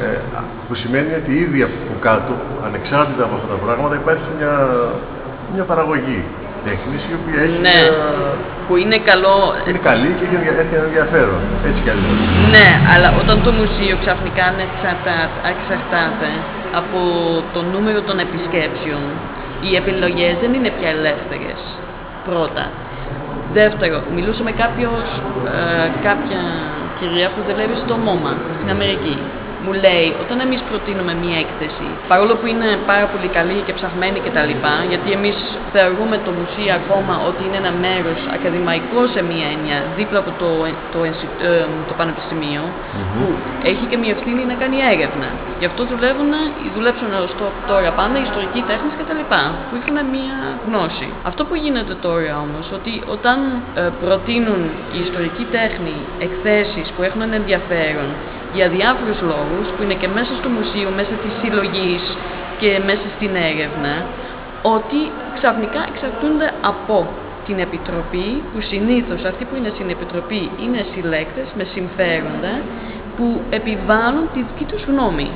[0.04, 0.18] Ε,
[0.66, 2.32] που σημαίνει ότι ήδη από κάτω,
[2.66, 4.54] ανεξάρτητα από αυτά τα πράγματα, υπάρχει μια,
[5.54, 6.20] μια παραγωγή
[6.66, 7.92] τέχνης η οποία έχει Ναι, μια,
[8.66, 9.36] που είναι καλό,
[9.68, 11.42] είναι καλή και έχει, ενδια- έχει ενδιαφέρον.
[11.68, 12.18] Έτσι κι αλλιώς.
[12.54, 16.30] Ναι, αλλά όταν το μουσείο ξαφνικά εξαρτάται, εξαρτάται
[16.80, 17.00] από
[17.54, 19.04] το νούμερο των επισκέψεων,
[19.64, 21.60] οι επιλογές δεν είναι πια ελεύθερες.
[22.28, 22.64] Πρώτα.
[23.60, 25.06] Δεύτερο, μιλούσα με κάποιος,
[25.56, 26.40] ε, κάποια
[26.98, 29.16] κυρία που δουλεύει στο MoMA στην Αμερική.
[29.64, 34.20] Μου λέει, όταν εμείς προτείνουμε μία έκθεση, παρόλο που είναι πάρα πολύ καλή και ψαχμένη
[34.20, 34.50] κτλ.,
[34.88, 35.36] γιατί εμείς
[35.72, 40.48] θεωρούμε το μουσείο ακόμα ότι είναι ένα μέρος ακαδημαϊκό σε μία έννοια, δίπλα από το,
[40.90, 42.62] το, ενσι- ε, το πανεπιστημιο
[43.16, 43.24] που
[43.62, 45.28] έχει και μία ευθύνη να κάνει έρευνα.
[45.58, 46.30] Γι' αυτό δουλεύουν,
[46.74, 49.20] δουλέψουν ως το- τώρα πάντα ιστορικοί τέχνες κτλ.
[49.68, 50.34] που έχουν μία
[50.66, 51.08] γνώση.
[51.22, 53.38] Αυτό που γίνεται τώρα όμως, ότι όταν
[53.74, 58.16] ε, προτείνουν η ιστορική τέχνη εκθέσεις που έχουν ένα ενδιαφέρον
[58.56, 62.02] για διάφορους λόγους που είναι και μέσα στο μουσείο, μέσα της συλλογής
[62.60, 63.94] και μέσα στην έρευνα
[64.76, 65.00] ότι
[65.38, 66.96] ξαφνικά εξαρτούνται από
[67.46, 72.54] την Επιτροπή που συνήθως αυτοί που είναι στην Επιτροπή είναι συλλέκτες με συμφέροντα
[73.16, 73.26] που
[73.58, 75.30] επιβάλλουν τη δική τους γνώμη.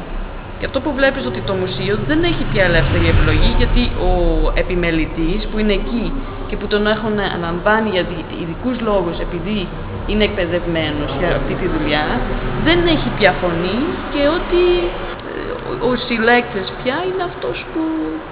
[0.58, 4.12] Και αυτό που βλέπεις ότι το μουσείο δεν έχει πια ελεύθερη επιλογή γιατί ο
[4.54, 6.12] επιμελητής που είναι εκεί
[6.48, 8.04] και που τον έχουν αναλαμβάνει για
[8.42, 9.68] ειδικούς λόγους επειδή
[10.06, 12.06] είναι εκπαιδευμένος για αυτή τη δουλειά
[12.66, 13.78] δεν έχει πια φωνή
[14.12, 14.62] και ότι
[15.32, 17.80] ε, ο συλλέκτης πια είναι αυτός που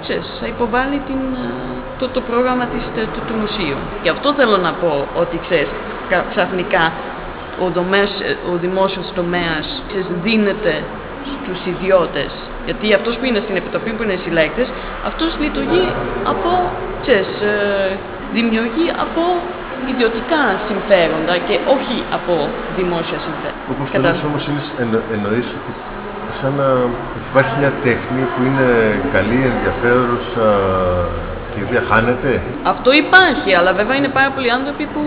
[0.03, 1.51] ξέρεις, θα υποβάλει την, ε,
[1.99, 3.79] το, το πρόγραμμα της, του, του, μουσείου.
[4.03, 5.71] Και αυτό θέλω να πω ότι ξέρεις,
[6.33, 6.93] ξαφνικά
[7.65, 8.11] ο, δομές,
[8.53, 10.75] ο δημόσιος τομέας ξέρεις, δίνεται
[11.37, 12.33] στους ιδιώτες.
[12.65, 14.69] Γιατί αυτός που είναι στην επιτροπή, που είναι συλλέκτες,
[15.07, 15.87] αυτός λειτουργεί
[16.33, 16.51] από,
[17.03, 17.99] ξέρεις, ε,
[18.33, 19.23] δημιουργεί από
[19.95, 22.33] ιδιωτικά συμφέροντα και όχι από
[22.79, 23.63] δημόσια συμφέροντα.
[23.73, 25.73] Όπως το λες όμως είναι, εννο, εννοείς ότι
[26.41, 26.69] σαν να
[27.31, 28.67] υπάρχει μια τέχνη που είναι
[29.17, 30.47] καλή, ενδιαφέρουσα
[31.51, 32.31] και η οποία χάνεται;
[32.73, 35.03] Αυτό υπάρχει, αλλά βέβαια είναι πάρα πολλοί άνθρωποι που...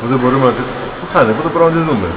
[0.00, 0.62] Που δεν μπορούμε να τη...
[0.98, 2.08] που χάνεται, που δεν μπορούμε να τη δούμε.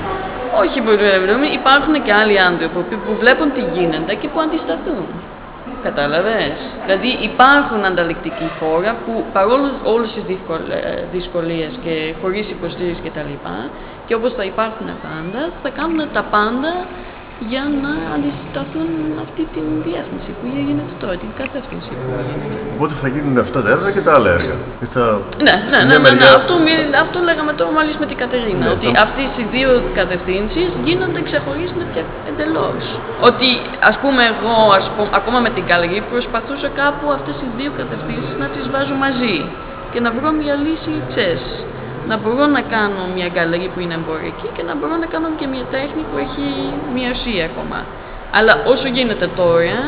[0.61, 0.91] Όχι που
[1.29, 5.05] δούμε, υπάρχουν και άλλοι άνθρωποι που βλέπουν τι γίνεται και που αντισταθούν.
[5.83, 6.53] Κατάλαβες;
[6.85, 10.23] Δηλαδή υπάρχουν ανταλληκτικοί χώρα που παρόλο όλες τις
[11.11, 13.19] δυσκολίες και χωρίς υποστήριξη κτλ.
[13.19, 13.53] Και,
[14.05, 16.71] και όπως θα υπάρχουν πάντα, θα κάνουν τα πάντα
[17.49, 18.91] για να αντισταθούν
[19.25, 22.57] αυτή την διεύθυνση που γίνεται τώρα, την κατεύθυνση που γίνεται.
[22.75, 24.55] Οπότε θα γίνουν αυτά τα έργα και τα άλλα έργα.
[24.93, 25.03] Θα...
[25.47, 26.53] Ναι, ναι, ναι, ναι, ναι, Αυτό,
[27.03, 29.01] αυτό λέγαμε τώρα μόλις με την Κατερίνα, ναι, ότι θα...
[29.05, 32.83] αυτές οι δύο κατευθύνσεις γίνονται ξεχωρίζονται πια εντελώς.
[33.29, 33.49] Ότι
[33.89, 38.33] ας πούμε εγώ, ας πούμε, ακόμα με την Καλγή, προσπαθούσα κάπου αυτές οι δύο κατευθύνσεις
[38.41, 39.37] να τις βάζω μαζί
[39.91, 41.45] και να βρω μια λύση, ξέρεις,
[42.07, 45.47] να μπορώ να κάνω μια γκαλερί που είναι εμπορική και να μπορώ να κάνω και
[45.47, 46.45] μια τέχνη που έχει
[46.95, 47.79] μια ουσία ακόμα.
[48.31, 49.79] Αλλά όσο γίνεται τώρα,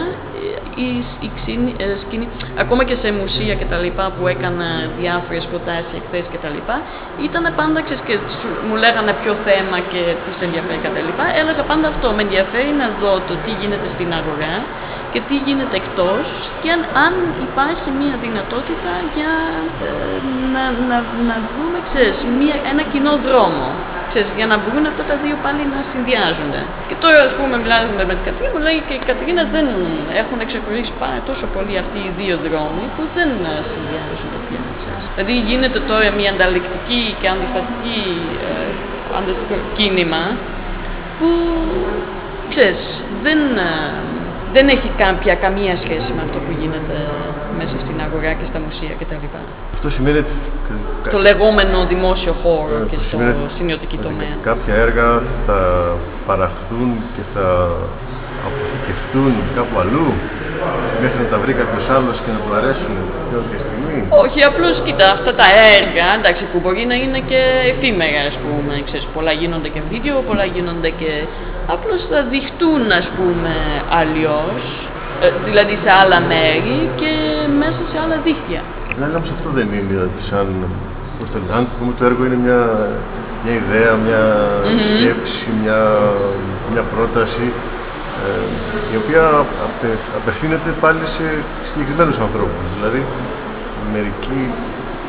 [0.76, 2.28] η, η ξύνη, ε, σκηνή,
[2.64, 4.68] ακόμα και σε μουσεία και τα λοιπά που έκανα
[5.00, 6.76] διάφορες προτάσεις, εκθέσεις και τα λοιπά,
[7.28, 8.16] ήταν πάντα, ξέρεις, και
[8.68, 12.72] μου λέγανε ποιο θέμα και τους ενδιαφέρει και τα λοιπά, έλεγα πάντα αυτό, με ενδιαφέρει
[12.82, 14.56] να δω το τι γίνεται στην αγορά
[15.12, 16.26] και τι γίνεται εκτός
[16.62, 17.14] και αν, αν
[17.48, 19.34] υπάρχει μια δυνατότητα για
[19.88, 19.92] ε,
[20.54, 20.98] να, να,
[21.30, 23.68] να βρούμε, ξέρεις, μια, ένα κοινό δρόμο.
[24.16, 26.62] Ξέρεις, για να μπορούν αυτά τα δύο πάλι να συνδυάζονται.
[26.88, 29.66] Και τώρα, ας πούμε, μιλάζουμε με την Κατρίνα, μου λέει και η Κατρίνα δεν
[30.22, 33.30] έχουν ξεχωρίσει πάρα τόσο πολύ αυτοί οι δύο δρόμοι που δεν
[33.72, 34.62] συνδυάζονται πια.
[34.80, 35.06] Ξέρεις.
[35.14, 38.02] Δηλαδή γίνεται τώρα μια ανταλληκτική και αντιστατική
[39.56, 40.24] ε, κίνημα
[41.18, 41.30] που,
[42.52, 42.84] ξέρεις,
[43.26, 43.72] δεν, ε,
[44.56, 46.96] δεν έχει κάποια, καμία σχέση με αυτό που γίνεται
[47.60, 49.26] μέσα στην αγορά και στα μουσεία κτλ.
[49.76, 50.34] Αυτό σημαίνει ότι...
[51.08, 53.18] Στο λεγόμενο δημόσιο χώρο ε, και στο
[53.58, 54.36] σημειωτική τομέα.
[54.52, 55.08] Κάποια έργα
[55.46, 55.60] θα
[56.28, 57.48] παραχθούν και θα
[58.48, 60.08] αποθηκευτούν κάπου αλλού
[61.04, 62.94] μέχρι να τα βρει κάποιος άλλος και να του αρέσουν
[63.34, 63.98] κάποια στιγμή.
[64.24, 68.74] Όχι, απλώς κοίτα, αυτά τα έργα εντάξει, που μπορεί να είναι και εφήμερα, ας πούμε.
[68.88, 71.12] Ξέρεις, πολλά γίνονται και βίντεο, πολλά γίνονται και
[71.76, 73.54] απλώς θα διχτούν ας πούμε
[74.00, 74.62] αλλιώς,
[75.24, 77.12] ε, δηλαδή σε άλλα μέρη και
[77.62, 78.62] μέσα σε άλλα δίχτυα.
[78.98, 79.98] Ναι, όμως αυτό δεν είναι
[80.30, 80.48] σαν,
[81.18, 82.62] πώς το αν πούμε το έργο είναι μια,
[83.44, 84.24] μια ιδέα, μια
[84.96, 85.80] σκέψη, μια,
[86.72, 87.83] μια πρόταση ε,
[88.94, 89.24] η οποία
[89.68, 91.26] απε, απευθύνεται πάλι σε
[91.70, 92.66] συγκεκριμένους ανθρώπους.
[92.76, 93.02] Δηλαδή,
[93.94, 94.42] μερικοί,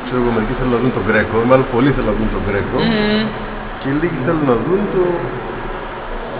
[0.04, 2.78] ξέρω εγώ, μερικοί θέλουν να δουν τον Γκρέκο, μάλλον πολλοί θέλουν να δουν τον Γκρέκο
[3.80, 5.02] και λίγοι θέλουν να δουν το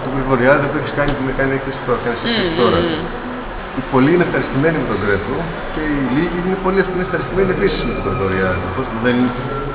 [0.05, 2.79] το Γρηγοριάδη που έχει κάνει που με κάνει έκθεση που έκανε έκθεση τώρα.
[3.77, 5.37] Οι πολλοί είναι ευχαριστημένοι με τον Γκρέκο
[5.73, 8.67] και οι λίγοι είναι πολύ ευχαριστημένοι επίσης με τον Γρηγοριάδη.
[9.05, 9.17] Δεν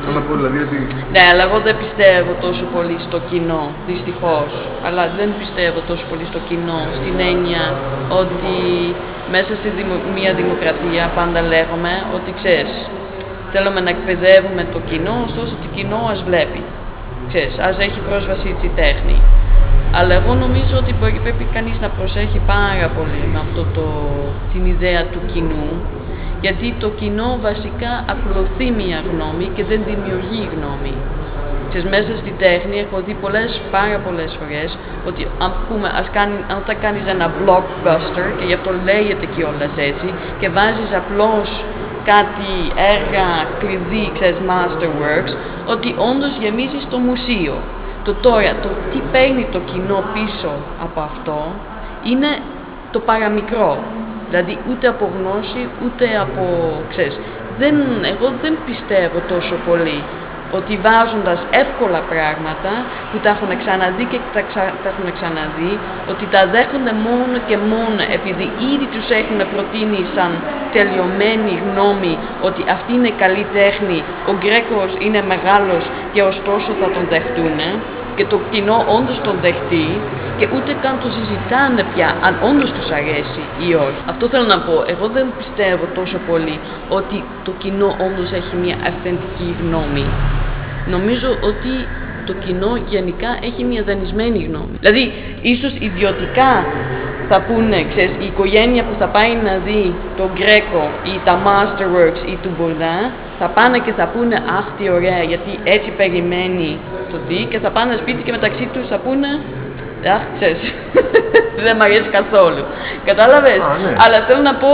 [0.03, 0.79] Θέλω να πω δηλαδή ότι.
[1.15, 4.51] Ναι, αλλά εγώ δεν πιστεύω τόσο πολύ στο κοινό, δυστυχώς.
[4.87, 7.63] Αλλά δεν πιστεύω τόσο πολύ στο κοινό, στην έννοια
[8.23, 8.57] ότι
[9.35, 9.69] μέσα σε
[10.17, 12.77] μια δημοκρατία πάντα λέγουμε ότι ξέρεις,
[13.53, 16.61] θέλουμε να εκπαιδεύουμε το κοινό, ωστόσο το κοινό ας βλέπει.
[17.31, 19.17] Ξέρεις, ας έχει πρόσβαση στη τέχνη.
[19.93, 23.87] Αλλά εγώ νομίζω ότι πρέπει κανείς να προσέχει πάρα πολύ με αυτό το,
[24.53, 25.69] την ιδέα του κοινού,
[26.41, 30.95] γιατί το κοινό βασικά ακολουθεί μία γνώμη και δεν δημιουργεί γνώμη.
[31.69, 34.71] Ξέρεις, μέσα στη τέχνη έχω δει πολλές, πάρα πολλές φορές
[35.09, 39.75] ότι αν, πούμε, ας κάνει, αν θα κάνεις ένα blockbuster και γι' αυτό λέγεται κιόλας
[39.91, 40.09] έτσι
[40.41, 41.49] και βάζεις απλώς
[42.13, 42.53] κάτι
[42.95, 43.27] έργα
[43.61, 45.33] κλειδί, ξέρεις, masterworks,
[45.73, 47.57] ότι όντως γεμίζεις το μουσείο.
[48.05, 51.39] Το τώρα, το τι παίρνει το κοινό πίσω από αυτό
[52.03, 52.39] είναι
[52.91, 53.79] το παραμικρό.
[54.29, 56.45] Δηλαδή ούτε από γνώση, ούτε από,
[56.89, 57.19] ξέρεις,
[57.59, 60.03] δεν, εγώ δεν πιστεύω τόσο πολύ
[60.59, 62.73] ότι βάζοντας εύκολα πράγματα
[63.11, 64.63] που τα έχουν ξαναδεί και τα, ξα...
[64.83, 65.73] τα έχουν ξαναδεί,
[66.13, 70.33] ότι τα δέχονται μόνο και μόνο επειδή ήδη τους έχουν προτείνει σαν
[70.75, 72.15] τελειωμένη γνώμη
[72.49, 73.99] ότι αυτή είναι καλή τέχνη,
[74.31, 75.83] ο Γκρέκος είναι μεγάλος
[76.13, 77.59] και ωστόσο θα τον δεχτούν,
[78.17, 79.87] και το κοινό όντως τον δεχτεί
[80.39, 84.01] και ούτε καν το συζητάνε πια αν όντως τους αρέσει ή όχι.
[84.13, 84.85] Αυτό θέλω να πω.
[84.87, 90.07] Εγώ δεν πιστεύω τόσο πολύ ότι το κοινό όντως έχει μια αυθεντική γνώμη.
[90.85, 91.89] Νομίζω ότι
[92.25, 94.77] το κοινό γενικά έχει μια δανεισμένη γνώμη.
[94.81, 96.67] Δηλαδή, ίσως ιδιωτικά
[97.33, 102.23] θα πούνε, ξέρεις, η οικογένεια που θα πάει να δει το Γκρέκο ή τα Masterworks
[102.33, 102.97] ή του Μπουρδά,
[103.39, 106.79] θα πάνε και θα πούνε «Αχ, τι ωραία, γιατί έτσι περιμένει
[107.13, 109.29] το τι» και θα πάνε σπίτι και μεταξύ τους θα πούνε
[110.15, 110.75] «Αχ, ξέρεις,
[111.65, 112.63] δεν μ' αρέσει καθόλου».
[113.05, 113.93] Κατάλαβες, ναι.
[114.05, 114.73] αλλά θέλω να πω,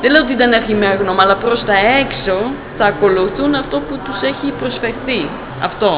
[0.00, 2.36] δεν λέω ότι δεν έχει μια γνώμη, αλλά προς τα έξω
[2.78, 5.20] θα ακολουθούν αυτό που τους έχει προσφερθεί.
[5.68, 5.90] Αυτό.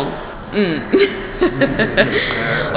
[0.53, 0.79] Μμ.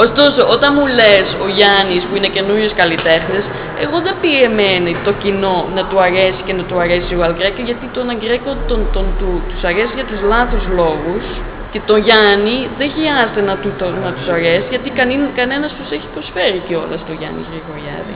[0.05, 3.45] Ωστόσο, όταν μου λες ο Γιάννης που είναι καινούριος καλλιτέχνης,
[3.83, 7.85] εγώ δεν πιεμένει το κοινό να του αρέσει και να του αρέσει ο Αλγκρέκο, γιατί
[7.95, 11.25] τον Αλγκρέκο τον, τον, του, τους αρέσει για τους λάθος λόγους
[11.71, 15.89] και τον Γιάννη δεν χρειάζεται να, του, το, να τους αρέσει, γιατί κανεί, κανένας τους
[15.95, 18.15] έχει προσφέρει κιόλας το Γιάννη Γρηγοριάδη.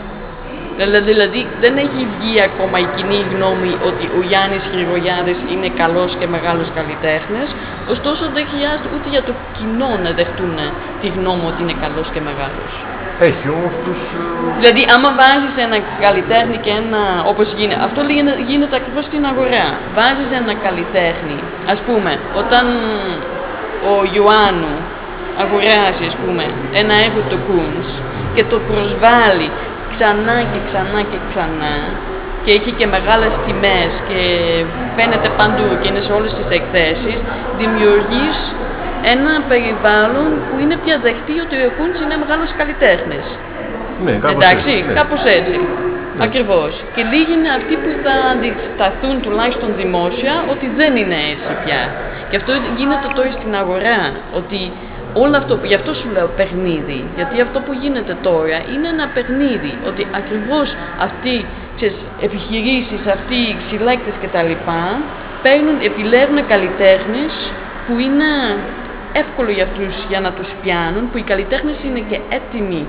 [0.77, 6.11] Δηλαδή, δηλαδή δεν έχει βγει ακόμα η κοινή γνώμη ότι ο Γιάννης Γρηγοριάδης είναι καλός
[6.19, 7.49] και μεγάλος καλλιτέχνης,
[7.93, 10.57] ωστόσο δεν χρειάζεται ούτε για το κοινό να δεχτούν
[11.01, 12.71] τη γνώμη ότι είναι καλός και μεγάλος.
[13.29, 13.99] Έχει όμως τους...
[14.17, 14.23] ε,
[14.59, 17.01] Δηλαδή, άμα βάζεις ένα καλλιτέχνη και ένα.
[17.31, 19.65] Όπως γίνεται, αυτό γίνεται, γίνεται ακριβώς στην αγορά.
[19.97, 21.37] Βάζεις ένα καλλιτέχνη,
[21.73, 22.11] ας πούμε,
[22.41, 22.65] όταν
[23.91, 24.75] ο Ιωάννου
[25.43, 26.43] αγοράζει, ας πούμε,
[26.81, 27.89] ένα έργο του Κούνς
[28.35, 29.49] και το προσβάλλει
[29.95, 31.75] ξανά και ξανά και ξανά
[32.43, 34.19] και έχει και μεγάλες τιμές και
[34.95, 37.17] φαίνεται παντού και είναι σε όλες τις εκθέσεις,
[37.61, 38.37] δημιουργείς
[39.13, 43.27] ένα περιβάλλον που είναι πια δεχτεί ότι ο Κούντς είναι μεγάλος καλλιτέχνης.
[44.05, 44.97] Ναι, κάπως Εντάξει, έτσι, ναι.
[44.99, 45.57] κάπως έτσι.
[46.25, 46.71] Ακριβώς.
[46.95, 51.81] Και λίγοι είναι αυτοί που θα αντισταθούν τουλάχιστον δημόσια ότι δεν είναι έτσι πια.
[52.29, 53.99] Και αυτό γίνεται τώρα στην αγορά,
[54.39, 54.59] ότι
[55.23, 59.73] όλο αυτό, γι' αυτό σου λέω παιχνίδι, γιατί αυτό που γίνεται τώρα είναι ένα παιχνίδι,
[59.89, 64.51] ότι ακριβώς αυτοί ξέρεις, επιχειρήσεις, αυτοί οι συλλέκτες κτλ.
[65.41, 67.33] Παίρνουν, επιλέγουν καλλιτέχνες
[67.85, 68.29] που είναι
[69.11, 72.87] εύκολο για αυτούς για να τους πιάνουν, που οι καλλιτέχνες είναι και έτοιμοι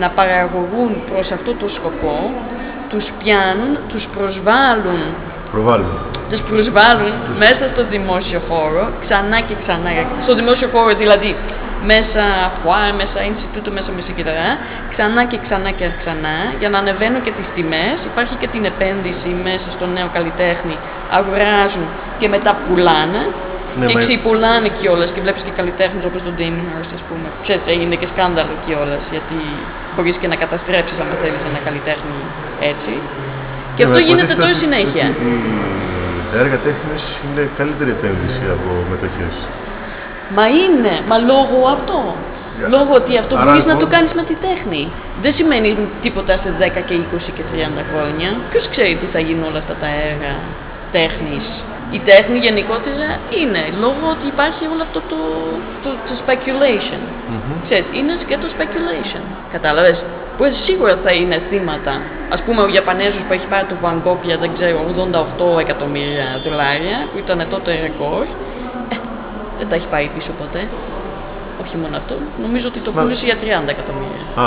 [0.00, 2.16] να παραγωγούν προς αυτό το σκοπό,
[2.88, 5.00] τους πιάνουν, τους προσβάλλουν,
[5.50, 5.92] Προβάλλουν.
[6.30, 9.90] τους προσβάλλουν μέσα στο δημόσιο χώρο, ξανά και ξανά,
[10.26, 11.30] στο δημόσιο χώρο δηλαδή
[11.90, 12.24] μέσα
[12.58, 14.48] φουάρ, μέσα Ινστιτούτο, μέσα μεσικητρά,
[14.92, 17.96] ξανά και ξανά και ξανά, για να ανεβαίνουν και τις τιμές.
[18.10, 20.76] Υπάρχει και την επένδυση μέσα στο νέο καλλιτέχνη,
[21.18, 21.86] αγοράζουν
[22.18, 23.22] και μετά πουλάνε.
[23.78, 27.28] Ναι, και μα- ξυπουλάνε κιόλας και βλέπεις και καλλιτέχνες όπως τον Damien Hirst, ας πούμε.
[27.44, 29.38] Ξέρεις, έγινε και σκάνδαλο κιόλας γιατί
[29.94, 32.18] μπορείς και να καταστρέψεις, αν θέλεις, ένα καλλιτέχνη
[32.72, 32.92] έτσι.
[33.80, 35.06] Και Ναι, αυτό μα γίνεται υποτίθεται τώρα ότι- συνέχεια.
[35.14, 39.34] ότι η- Τα έργα τέχνης είναι καλύτερη επένδυση από μετοχές.
[40.36, 41.98] Μα είναι, μα λόγω αυτό.
[42.74, 44.82] Λόγω ότι αυτό Άρα, μπορείς να λοιπόν- το κάνεις με τη τέχνη.
[45.24, 45.68] Δεν σημαίνει
[46.04, 48.30] τίποτα σε 10 και 20 και 30 χρόνια.
[48.50, 50.32] Ποιος ξέρει τι θα γίνουν όλα αυτά τα έργα
[50.96, 51.46] τέχνης.
[51.96, 53.08] Η τέχνη γενικότερα
[53.40, 55.18] είναι λόγω ότι υπάρχει όλο αυτό το,
[55.82, 57.00] το, το speculation.
[57.66, 59.22] Ξέρεις, είναι και το speculation.
[59.54, 59.98] Κατάλαβες;
[60.40, 61.94] Που σίγουρα θα είναι θύματα.
[62.34, 64.78] Ας πούμε ο Ιαπανέζος που έχει πάρει το Van Gogh για δεν ξέρω
[65.56, 68.24] 88 εκατομμύρια δολάρια που ήταν τότε ρεκόρ.
[68.94, 68.96] Ε,
[69.58, 70.62] δεν τα έχει πάρει πίσω ποτέ.
[71.62, 72.14] Όχι μόνο αυτό.
[72.44, 74.24] Νομίζω ότι το Μα- πούλησε για 30 εκατομμύρια.
[74.44, 74.46] Α,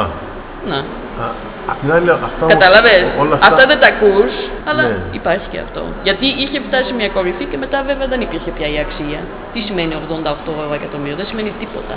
[0.72, 0.78] Να.
[1.24, 1.26] α,
[1.72, 3.04] απ' την άλλη αυτά όμως- Καταλαβες.
[3.24, 3.66] όλα Αυτά...
[3.72, 4.34] δεν τα ακούς,
[4.70, 4.98] αλλά Ναι.
[5.20, 5.82] υπάρχει και αυτό.
[6.08, 9.20] Γιατί είχε φτάσει μια κορυφή και μετά βέβαια δεν υπήρχε πια η αξία.
[9.54, 11.96] Τι σημαίνει 88 εκατομμύρια, δεν σημαίνει τίποτα.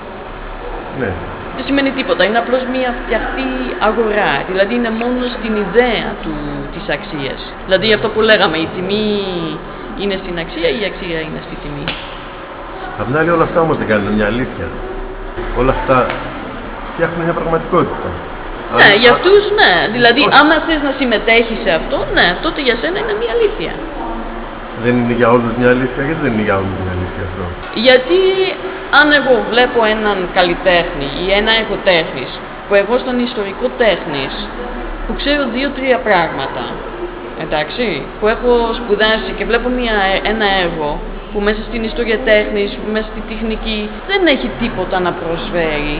[1.00, 1.10] Ναι.
[1.56, 3.48] Δεν σημαίνει τίποτα, είναι απλώς μια φτιαχτή
[3.88, 4.32] αγορά.
[4.50, 6.34] Δηλαδή είναι μόνος στην ιδέα του,
[6.74, 7.40] της αξίας.
[7.66, 9.08] Δηλαδή αυτό που λέγαμε, η τιμή
[10.02, 11.86] είναι στην αξία ή η αξία είναι στη τιμή.
[13.00, 14.66] Απ' την άλλη όλα αυτά όμως δεν κάνουν μια αλήθεια.
[15.60, 15.96] Όλα αυτά
[16.92, 18.08] φτιάχνουν μια πραγματικότητα.
[18.78, 19.72] Ναι, Αν- για αυτούς ναι.
[19.96, 20.36] Δηλαδή Όχι.
[20.40, 23.72] άμα θες να συμμετέχεις σε αυτό, ναι, τότε για σένα είναι μια αλήθεια.
[24.84, 27.44] Δεν είναι για όλους μια αλήθεια, γιατί δεν είναι για όλους μια αλήθεια αυτό;
[27.86, 28.20] Γιατί
[29.00, 32.30] αν εγώ βλέπω έναν καλλιτέχνη ή ένα έργο τέχνης,
[32.66, 34.34] που εγώ στον ιστορικό τέχνης,
[35.06, 36.64] που ξέρω δύο-τρία πράγματα,
[37.44, 37.86] εντάξει,
[38.18, 39.96] που έχω σπουδάσει και βλέπω μια,
[40.32, 40.90] ένα έργο
[41.32, 45.96] που μέσα στην ιστορία τέχνης, μέσα στη τεχνική, δεν έχει τίποτα να προσφέρει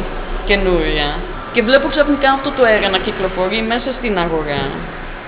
[0.49, 1.09] καινούρια.
[1.53, 4.65] Και βλέπω ξαφνικά αυτό το έργο να κυκλοφορεί μέσα στην αγορά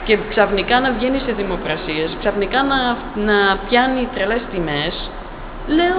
[0.08, 2.78] και ξαφνικά να βγαίνει σε δημοπρασίες, ξαφνικά να,
[3.28, 4.94] να πιάνει τρελές τιμές,
[5.78, 5.98] λέω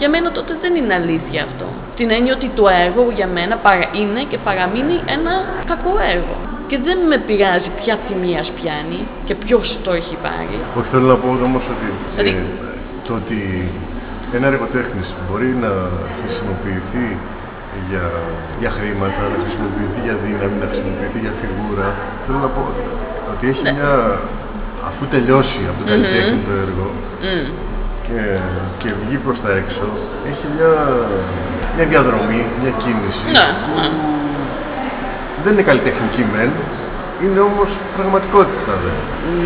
[0.00, 1.66] για μένα τότε δεν είναι αλήθεια αυτό.
[1.98, 5.32] Την έννοια ότι το έργο για μένα παρα- είναι και παραμείνει ένα
[5.70, 6.36] κακό έργο.
[6.70, 10.56] Και δεν με πειράζει ποια τιμή ας πιάνει και ποιος το έχει πάρει.
[10.78, 13.38] Όχι, θέλω να πω όμως ότι Δηλαδή- ε, το ότι
[14.36, 15.70] ένα έργο τέχνης μπορεί να
[16.18, 17.06] χρησιμοποιηθεί
[17.90, 18.04] για,
[18.60, 21.88] για χρήματα, να χρησιμοποιηθεί για δύναμη, να χρησιμοποιηθεί για φιγούρα.
[22.24, 22.62] Θέλω να πω
[23.32, 23.72] ότι έχει Ναι.
[23.76, 23.92] μια.
[24.88, 26.86] αφού τελειώσει από το καλλιτέχνη το έργο
[28.06, 28.20] και,
[28.80, 29.86] και βγει προς τα έξω,
[30.30, 30.72] έχει μια,
[31.76, 33.88] μια διαδρομή, μια κίνηση Ναι, που ναι.
[35.42, 36.50] δεν είναι καλλιτεχνική μεν,
[37.24, 38.92] είναι όμως πραγματικότητα δε.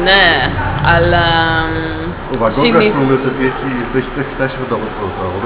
[0.09, 0.27] Ναι,
[0.95, 1.25] αλλά...
[2.35, 4.77] Ο Βαγκόγκ, συνηθ- ας πούμε, το ότι έχει, το έχει, το έχει φτάσει από τα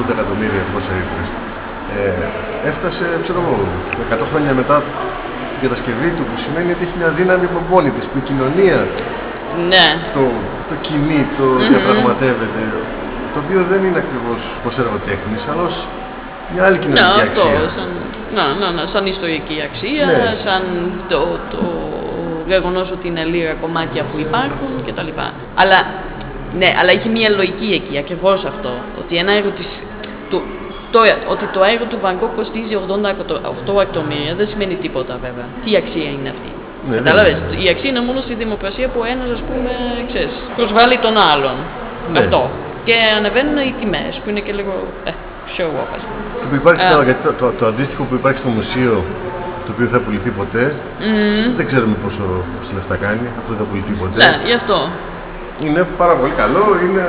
[0.09, 1.29] 80 εκατομμύρια πόσα είπες,
[1.99, 3.57] ε, έφτασε, ξέρω εγώ,
[4.11, 4.77] 100 χρόνια μετά
[5.53, 8.79] την κατασκευή του, που σημαίνει ότι έχει μια δύναμη από μόνη της, που η κοινωνία
[9.73, 10.23] Ναι, το,
[10.69, 12.63] το κινεί, το διαπραγματεύεται,
[13.33, 15.77] το οποίο δεν είναι ακριβώς ως έργοτέχνης, αλλά ως
[16.53, 17.69] μια άλλη ναι, κοινωνική αυτό, αξία.
[17.77, 17.89] σαν,
[18.37, 20.31] ναι, ναι, ναι, σαν ιστορική αξία, Ναι.
[20.45, 20.63] σαν
[21.13, 21.21] το,
[21.53, 21.63] το
[22.53, 25.11] γεγονός ότι είναι λίγα κομμάτια που υπάρχουν κτλ.
[25.63, 25.79] Αλλά,
[26.61, 29.69] ναι, αλλά έχει μια λογική εκεί, ακριβώς αυτό, ότι ένα έργο της,
[30.31, 30.39] του,
[30.95, 31.01] το,
[31.35, 32.75] ότι το έργο του Van Gogh κοστίζει
[33.75, 35.47] 88 εκατομμύρια δεν σημαίνει τίποτα βέβαια.
[35.65, 36.51] Τι αξία είναι αυτή;
[36.89, 39.73] Ναι, Κατάλαβες, η αξία είναι μόνο στη δημοκρασία που ένας ας πούμε,
[40.11, 41.57] ξέρεις, προσβάλλει τον άλλον.
[42.13, 42.19] Ναι.
[42.23, 42.41] Αυτό.
[42.87, 44.75] Και ανεβαίνουν οι τιμές που είναι και λίγο,
[45.11, 45.13] ε,
[45.55, 46.23] show off ας πούμε.
[46.41, 46.91] Και που υπάρχει Α.
[46.93, 48.95] τώρα, γιατί το, το, το αντίστοιχο που υπάρχει στο μουσείο,
[49.65, 50.65] το οποίο δεν θα πουληθεί ποτέ,
[51.59, 52.25] δεν ξέρουμε πόσο,
[52.55, 54.17] πόσο λεφτά κάνει, αυτό δεν θα πουληθεί ποτέ.
[54.23, 54.79] Ναι, γι' αυτό.
[55.65, 57.05] Είναι πάρα πολύ καλό, είναι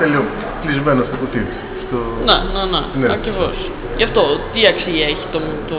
[0.00, 0.22] τέλειο,
[0.62, 1.58] κλεισμένο στο κουτί του.
[1.94, 2.02] Στο...
[2.28, 3.18] Ναι, ναι, ναι, Στην αίθουσα.
[3.18, 3.56] ακριβώς.
[3.98, 5.78] Γι' αυτό, τι αξία έχει το, το...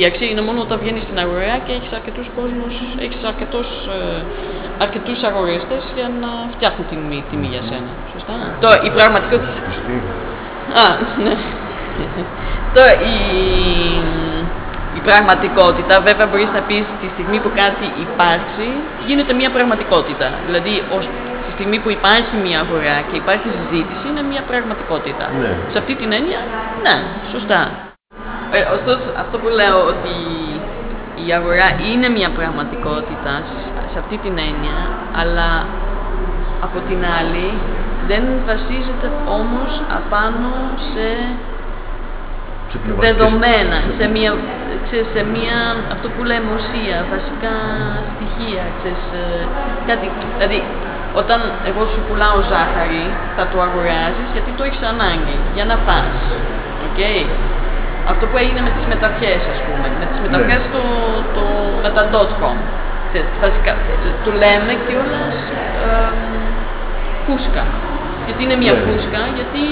[0.00, 2.74] Η αξία είναι μόνο όταν βγαίνεις στην αγορά και έχεις αρκετούς κόσμους,
[3.04, 4.22] έχεις αρκετούς, ε,
[4.84, 7.90] αρκετούς αγοραστές για να φτιάχνουν την τιμή, τιμή για σένα.
[8.12, 9.50] Σωστά; Τώρα, η πραγματικότητα...
[9.68, 9.96] Πιστή.
[10.84, 10.86] Α,
[11.24, 11.34] ναι.
[12.76, 13.16] Τώρα, η,
[14.98, 18.66] η πραγματικότητα, βέβαια μπορείς να πεις τη στιγμή που κάτι υπάρξει,
[19.08, 20.28] γίνεται μια πραγματικότητα.
[20.46, 25.26] Δηλαδή, ως, τη στιγμή που υπάρχει μια αγορά και υπάρχει συζήτηση, είναι μια πραγματικότητα.
[25.42, 25.52] Ναι.
[25.72, 26.40] Σε αυτή την έννοια,
[26.84, 26.96] ναι,
[27.32, 27.60] σωστά.
[28.56, 30.14] Ε, ωστόσο, αυτό που λέω ότι
[31.26, 34.78] η αγορά είναι μια πραγματικότητα σ- σε αυτή την έννοια,
[35.20, 35.50] αλλά
[36.66, 37.48] από την άλλη
[38.10, 40.52] δεν βασίζεται όμως απάνω
[40.92, 41.06] σε
[42.72, 44.30] Σε πνευματικές- δεδομένα, σε- σε μια,
[44.86, 45.56] ξέρεις, σε μια,
[45.94, 47.52] αυτό που λέμε ουσία, βασικά
[48.12, 49.46] στοιχεία, ξέρεις, ε,
[49.88, 50.58] κάτι, δηλαδή
[51.20, 51.38] όταν
[51.70, 53.04] εγώ σου πουλάω ζάχαρη,
[53.36, 56.16] θα το αγοράζεις γιατί το έχεις ανάγκη, για να φας,
[56.86, 57.00] οκ;
[58.12, 60.82] Αυτό που έγινε με τις μετοχές, ας πούμε, με τις μετοχές το,
[61.36, 61.44] το,
[61.84, 62.02] με τα
[62.40, 62.56] .com,
[63.08, 65.36] ξέρεις, βασικά, ε, του λέμε κιόλας
[65.84, 66.12] ε,
[67.24, 67.64] φούσκα.
[68.26, 68.80] Γιατί είναι μια Ναι.
[68.84, 69.62] φούσκα, γιατί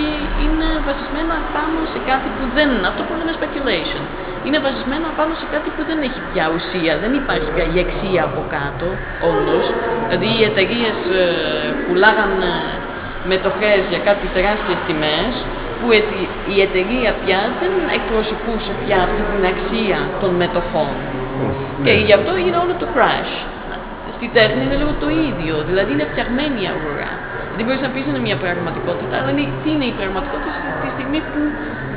[0.44, 4.02] είναι βασισμένα πάνω σε κάτι που δεν είναι, αυτό που λέμε speculation.
[4.46, 8.22] Είναι βασισμένα πάνω σε κάτι που δεν έχει πια ουσία, δεν υπάρχει πια η αξία
[8.30, 8.88] από κάτω,
[9.18, 9.66] όντως.
[10.06, 10.96] Δηλαδή οι εταιρείες
[11.86, 12.54] πουλάγαν ε,
[13.32, 15.32] μετοχές για κάτι τεράστιες τιμές,
[15.78, 20.94] που ετι- η εταιρεία πια δεν εκπροσωπούσε πια αυτή την αξία των μετοχών.
[21.84, 23.34] Και γι' αυτό έγινε όλο το crash.
[24.16, 27.12] Στη τέχνη είναι λίγο το ίδιο, δηλαδή είναι φτιαγμένη η αγορά.
[27.56, 30.88] Δεν μπορείς να πεις είναι μια πραγματικότητα, αλλά είναι, τι είναι η πραγματικότητα στη- τη
[30.96, 31.40] στιγμή που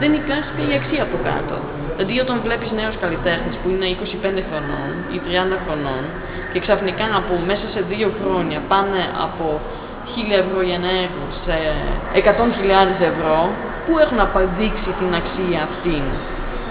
[0.01, 1.55] δεν υπάρχει πια η αξία από κάτω.
[1.95, 6.03] Δηλαδή, όταν βλέπεις νέους καλλιτέχνες που είναι 25 χρονών ή 30 χρονών
[6.51, 9.45] και ξαφνικά από μέσα σε δύο χρόνια πάνε από
[10.15, 11.53] 1000 ευρώ για ένα έργο σε
[12.11, 13.37] 100.000 ευρώ,
[13.85, 16.03] πού έχουν αποδείξει την αξία αυτήν;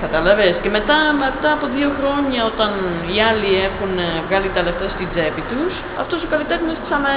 [0.05, 0.55] Κατάλαβες.
[0.63, 2.71] Και μετά, μετά από δύο χρόνια, όταν
[3.13, 7.11] οι άλλοι έχουν ε, βγάλει τα λεφτά στην τσέπη τους, αυτός ο καλλιτέχνης ξανα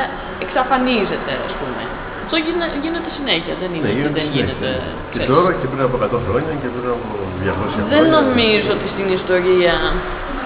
[0.45, 1.83] εξαφανίζεται, ας πούμε.
[2.23, 4.55] Αυτό γίνε- γίνεται συνέχεια, δεν είναι Ναι, ότι γίνεται δεν συνέχεια.
[4.55, 4.69] γίνεται.
[5.11, 5.29] Και ξέρεις.
[5.33, 7.07] τώρα και πριν από 100 χρόνια και πριν από
[7.41, 7.91] 200 χρόνια.
[7.95, 9.75] Δεν νομίζω ότι στην ιστορία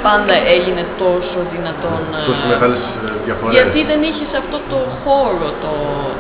[0.08, 2.02] πάντα έγινε τόσο δυνατόν.
[2.20, 3.54] ε, Τόσο μεγάλες ε, διαφορές.
[3.58, 5.72] Γιατί δεν είχε αυτό το χώρο, το...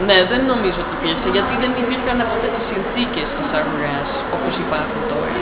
[0.08, 5.02] ναι, δεν νομίζω ότι υπήρξε, γιατί δεν υπήρχαν ποτέ τις συνθήκες της αγοράς όπως υπάρχουν
[5.14, 5.36] τώρα.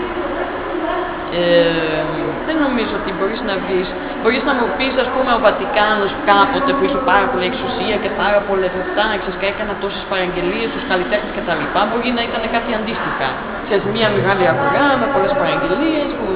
[1.32, 2.04] Ε,
[2.48, 3.88] δεν νομίζω ότι μπορείς να βγεις,
[4.22, 8.12] μπορείς να μου πεις ας πούμε ο Βατικάνος κάποτε που είχε πάρα πολύ εξουσία και
[8.22, 12.24] πάρα πολλά λεφτά, ξέρεις και έκανα τόσες παραγγελίες στους καλλιτέχνες και τα λοιπά, μπορεί να
[12.30, 13.30] ήταν κάτι αντίστοιχα.
[13.66, 16.28] Ξέρεις, μια μεγάλη αγορά με πολλές παραγγελίες, που...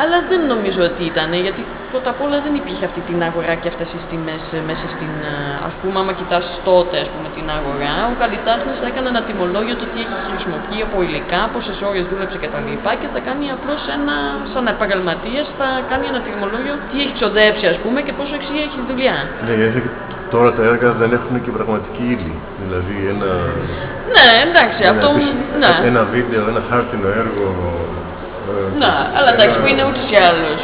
[0.00, 3.68] αλλά δεν νομίζω ότι ήταν, γιατί πρώτα απ' όλα δεν υπήρχε αυτή την αγορά και
[3.72, 5.34] αυτές τις τιμές ε, μέσα στην, ε,
[5.68, 9.74] ας πούμε, άμα κοιτάς τότε ας πούμε, την αγορά, ο καλλιτέχνης θα έκανε ένα τιμολόγιο
[9.82, 12.68] το τι έχει χρησιμοποιεί από υλικά, πόσες ώρες δούλεψε κτλ.
[12.84, 14.16] Και, και θα κάνει απλώς ένα,
[14.52, 18.78] σαν επαγγελματία, θα κάνει ένα τιμολόγιο τι έχει ξοδέψει ας πούμε και πόσο αξία έχει
[18.90, 19.16] δουλειά.
[19.46, 19.78] Ναι, γιατί
[20.34, 22.34] τώρα τα έργα δεν έχουν και πραγματική ύλη.
[22.62, 23.30] Δηλαδή ένα,
[24.14, 25.06] Ναι, εντάξει, ένα, αυτό.
[25.12, 25.72] επίσης, Ναι.
[25.90, 27.46] ένα βίντεο, ένα χάρτινο έργο.
[28.50, 28.52] ε,
[28.82, 30.62] Ναι, ξέρεις, αλλά εντάξει, ένα- που είναι ούτως ή άλλως.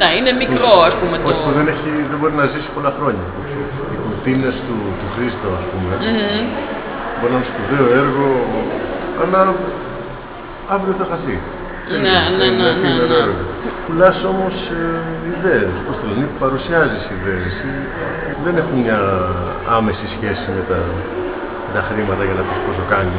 [0.00, 1.24] Ναι, είναι μικρό ας πούμε το.
[1.30, 3.26] Όχι, που δεν, έχει, δεν μπορεί να ζήσει πολλά χρόνια.
[3.48, 3.74] Ξέρεις.
[3.92, 5.90] Οι κουρτίνες του, του Χρήστο, ας πούμε,
[7.18, 8.26] μπορεί να είναι σπουδαίο έργο,
[9.22, 9.40] αλλά
[10.74, 11.36] αύριο θα χαθεί.
[11.86, 12.02] Τέλειο.
[12.06, 13.26] Ναι, ναι, Είναι- ναι, είναι ναι, ωραίο ναι.
[13.26, 13.44] έργο.
[13.84, 17.54] Πουλάς όμως ε, ιδέες, πώς το λένε, παρουσιάζεις ιδέες.
[17.70, 18.98] Ε, Δεν έχουν μια
[19.76, 20.80] άμεση σχέση με τα,
[21.66, 23.18] με τα χρήματα για να πεις πόσο κάνει.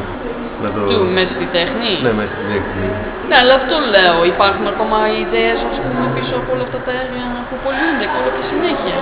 [0.64, 0.80] Να το...
[0.92, 2.88] Του μέσα στη τέχνη; Ναι, μέσα στην τέχνη.
[3.28, 4.18] Ναι, αλλά αυτό λέω.
[4.34, 8.32] Υπάρχουν ακόμα ιδέες ας πούμε, πίσω από όλα αυτά τα έργα που πωλούνται και όλο
[8.36, 8.98] και συνέχεια.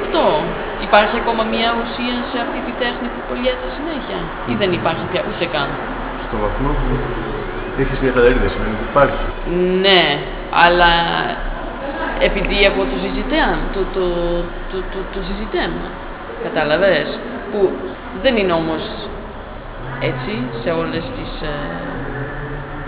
[0.00, 0.22] Αυτό.
[0.86, 4.18] Υπάρχει ακόμα μια ουσία σε αυτή τη τέχνη που πωλιέται συνέχεια;
[4.50, 5.68] Ή δεν υπάρχει πια ούτε καν;
[6.26, 6.88] Στο βαθμό που
[7.82, 9.22] έχεις μια καταρρίδα δεν σημαίνει ότι υπάρχει.
[9.84, 10.02] Ναι,
[10.64, 10.92] αλλά
[12.28, 14.04] επειδή εγώ το συζητάω, το, το,
[14.70, 15.84] το, το, το συζητάμε,
[16.46, 17.08] κατάλαβες,
[17.50, 17.60] που
[18.22, 18.82] δεν είναι όμως
[20.10, 21.30] έτσι σε όλες τις...
[21.52, 21.54] ε,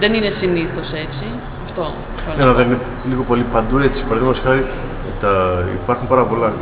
[0.00, 1.26] δεν είναι συνήθως έτσι,
[1.66, 1.84] αυτό.
[2.22, 2.58] θέλω Ναι, να αλλά πω.
[2.58, 2.80] δεν είναι
[3.10, 4.00] λίγο πολύ παντού έτσι.
[4.08, 4.62] Παραδείγματος χάρη,
[5.22, 5.32] τα...
[5.82, 6.52] υπάρχουν πάρα πολλά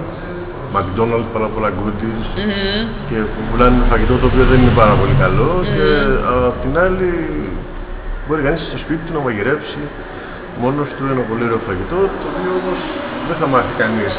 [0.76, 2.24] McDonald's, πάρα πολλά goodies
[3.08, 5.86] και που πουλάνε φαγητό το οποίο δεν είναι πάρα πολύ καλό και
[6.50, 7.10] απ' την άλλη
[8.26, 9.80] μπορεί κανείς στο σπίτι του να μαγειρέψει
[10.62, 12.80] μόνος του ένα πολύ ωραίο φαγητό το οποίο όμως
[13.28, 14.12] δεν θα μάθει κανείς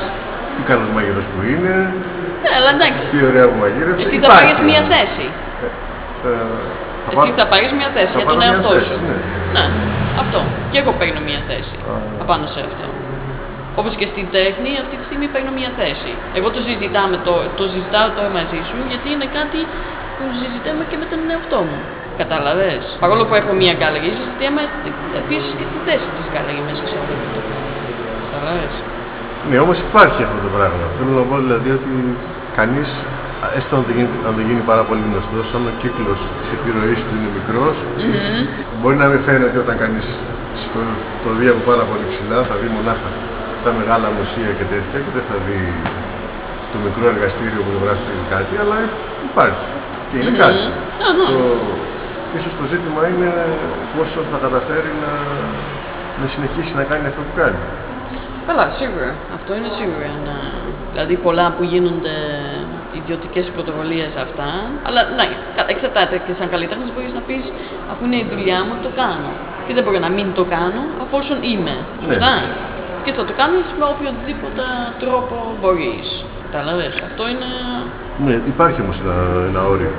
[0.55, 1.73] τι καλός μαγειρός που είναι,
[2.43, 4.03] Ναι, αλλά εντάξει, τι ωραία που μαγείρεψε.
[4.07, 4.91] εσύ θα Υπάρχει πάρεις μία όμως.
[4.93, 5.25] θέση.
[5.65, 5.67] Ε,
[7.03, 8.97] θα Εσύ πάρω- θα πάρεις μία θέση θα για τον πάρω μία εαυτό θέση, σου.
[9.09, 9.17] ναι.
[9.55, 9.65] Ναι,
[10.23, 10.39] αυτό.
[10.71, 11.75] Και εγώ παίρνω μία θέση
[12.23, 12.87] απάνω σε αυτό.
[13.81, 16.11] Όπως και στην τέχνη, αυτή τη στιγμή παίρνω μία θέση.
[16.37, 19.59] Εγώ το, συζητάμε, το, το συζητάω τώρα μαζί σου, γιατί είναι κάτι
[20.15, 21.79] που συζητάμε και με τον εαυτό μου.
[22.21, 22.83] Κατάλαβες.
[23.03, 24.61] Παρόλο που έχω μία γκάλερη, συζητάμε
[25.21, 27.39] επίσης και τη θέση της γκάλερη μέσα σε όλο αυτό.
[28.33, 28.75] Κατάλαβες.
[29.49, 30.85] Ναι, όμως υπάρχει αυτό το πράγμα.
[30.95, 31.91] Θέλω να πω δηλαδή ότι
[32.59, 32.89] κανείς,
[33.57, 36.99] έστω αν δεν γίνει, αν δεν γίνει πάρα πολύ γνωστός, αν ο κύκλος της επιρροής
[37.05, 37.75] του είναι μικρός,
[38.77, 40.05] μπορεί να μην φαίνεται όταν κανείς
[40.63, 40.79] στο,
[41.23, 43.09] το δει από πάρα πολύ ψηλά, θα δει μονάχα
[43.65, 45.59] τα μεγάλα μουσεία και τέτοια και δεν θα δει
[46.71, 48.77] το μικρό εργαστήριο που γράφει κάτι, αλλά
[49.29, 49.67] υπάρχει
[50.09, 50.63] και είναι κάτι.
[51.05, 51.25] Α, ναι.
[51.31, 51.39] Το,
[52.37, 53.31] ίσως το ζήτημα είναι
[53.95, 55.11] πόσο θα καταφέρει να,
[56.21, 57.59] να συνεχίσει να κάνει αυτό που κάνει.
[58.49, 59.09] Καλά, σίγουρα.
[59.37, 60.09] Αυτό είναι σίγουρα.
[60.27, 60.39] Ναι.
[60.91, 62.15] Δηλαδή πολλά που γίνονται
[62.99, 64.49] ιδιωτικές πρωτοβουλίες αυτά.
[64.87, 65.25] Αλλά ναι,
[65.55, 67.45] κα- εξαρτάται και σαν καλλιτέχνης μπορείς να πεις
[67.91, 69.31] αφού είναι η δουλειά μου, το κάνω.
[69.65, 71.75] Και δεν μπορώ να μην το κάνω αφόσον είμαι.
[72.07, 72.33] Σωστά.
[73.03, 74.63] Και θα το κάνεις με οποιοδήποτε
[75.03, 76.07] τρόπο μπορείς.
[76.45, 76.85] Κατάλαβε.
[77.07, 77.49] Αυτό είναι.
[78.25, 79.15] Ναι, υπάρχει όμως ένα,
[79.51, 79.91] ένα όριο.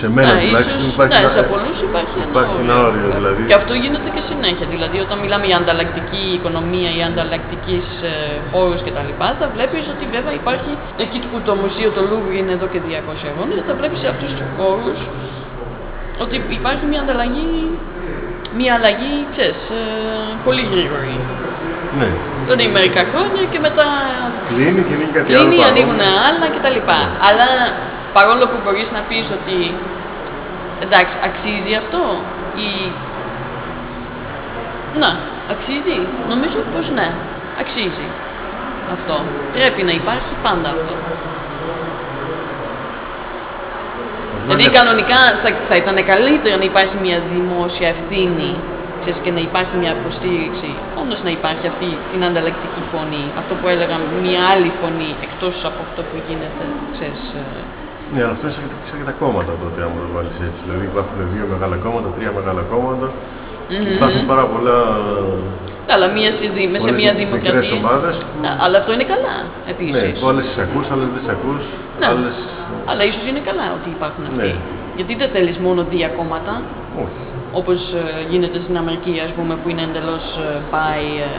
[0.00, 3.40] Σε μένα Ναι, τουλάχιστον ίσως, υπάρχει ναι, ένα, σε πολλούς υπάρχει, υπάρχει ένα όριο, δηλαδή.
[3.48, 4.66] Και αυτό γίνεται και συνέχεια.
[4.74, 8.12] Δηλαδή, όταν μιλάμε για ανταλλακτική οικονομία ή ανταλλακτικής ε,
[8.52, 10.70] χώρους κτλ., θα βλέπεις ότι βέβαια υπάρχει
[11.04, 14.30] εκεί που το μουσείο το Louvre είναι εδώ και 200 αιώνε, θα βλέπεις σε αυτούς
[14.36, 14.98] τους χώρους
[16.24, 17.50] ότι υπάρχει μια ανταλλαγή,
[18.58, 19.82] μια αλλαγή, ξέρεις, ε,
[20.46, 21.16] πολύ γρήγορη.
[21.98, 22.08] Ναι,
[22.44, 23.86] Δηλαδή μερικά χρόνια και μετά
[24.48, 25.70] κλείνει και ανοίγει κάτι κλείνει, άλλο.
[25.70, 26.78] ανοίγουν άλλα κτλ.
[27.28, 27.48] Αλλά
[28.16, 29.56] παρόλο που μπορείς να πεις ότι
[30.84, 32.02] εντάξει, αξίζει αυτό
[32.66, 32.68] ή
[35.02, 35.10] να,
[35.52, 35.96] αξίζει.
[36.32, 37.08] Νομίζω πως ναι,
[37.62, 38.08] αξίζει
[38.94, 39.16] αυτό.
[39.56, 40.94] Πρέπει να υπάρχει πάντα αυτό.
[44.44, 48.50] Δηλαδή κανονικά θα, θα ήταν καλύτερο να υπάρχει μια δημόσια ευθύνη
[49.00, 50.70] ξέρεις, και να υπάρχει μια υποστήριξη.
[51.00, 53.24] Όντως να υπάρχει αυτή την ανταλλακτική φωνή.
[53.40, 56.64] Αυτό που έλεγα, μια άλλη φωνή εκτός από αυτό που γίνεται.
[56.94, 57.42] Ξέρεις, ε,
[58.14, 60.60] Ναι, αλλά αυτό είναι σαν και, σαν και τα κόμματα τότε, άμα το βάλεις έτσι.
[60.66, 63.06] Δηλαδή υπάρχουν δύο μεγάλα κόμματα, τρία μεγάλα κόμματα.
[63.68, 64.76] και Υπάρχουν πάρα πολλά.
[65.86, 67.76] Ναι, αλλά μια, στη δη- μέσα σε πολλές μια μικρές δημοκρατία.
[67.80, 68.14] ομάδες.
[68.42, 70.18] Ναι, αλλά αυτό είναι καλά Ναι, επίσης.
[70.20, 71.62] που άλλες τις ακούς, άλλες δεν τις ακούς.
[72.00, 72.06] Ναι.
[72.10, 72.36] Άλλες...
[72.90, 74.48] Αλλά ίσως είναι καλά ότι υπάρχουν αυτοί.
[74.52, 74.54] Ναι.
[74.98, 76.54] Γιατί δεν θέλεις μόνο δύο κόμματα,
[77.04, 77.20] Όχι.
[77.60, 81.30] όπως ε, γίνεται στην Αμερική, ας πούμε, που είναι εντελώς ε, by, ε,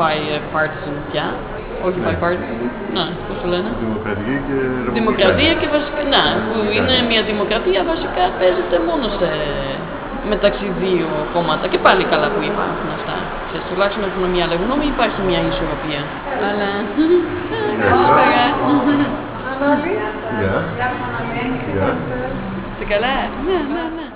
[0.00, 1.26] by ε, partisan πια.
[1.86, 2.56] Όχι by partisan,
[2.96, 4.98] ναι, πώς το λένε; Δημοκρατική και ρεπουμπλικάνη.
[4.98, 9.28] Δημοκρατία και βασικά, ναι, που είναι μια δημοκρατία βασικά παίζεται μόνο σε
[10.32, 13.16] μεταξύ δύο κόμματα και πάλι καλά που υπάρχουν αυτά.
[13.46, 16.02] Ξέρεις, τουλάχιστον έχουμε μια λεγνώμη, υπάρχει μια ισορροπία.
[16.46, 16.70] Αλλά,
[17.88, 18.44] καλησπέρα.
[20.40, 20.56] Γεια.
[21.72, 21.88] Γεια.
[22.70, 23.14] Είστε καλά;
[23.46, 24.06] Ναι, ναι, ναι.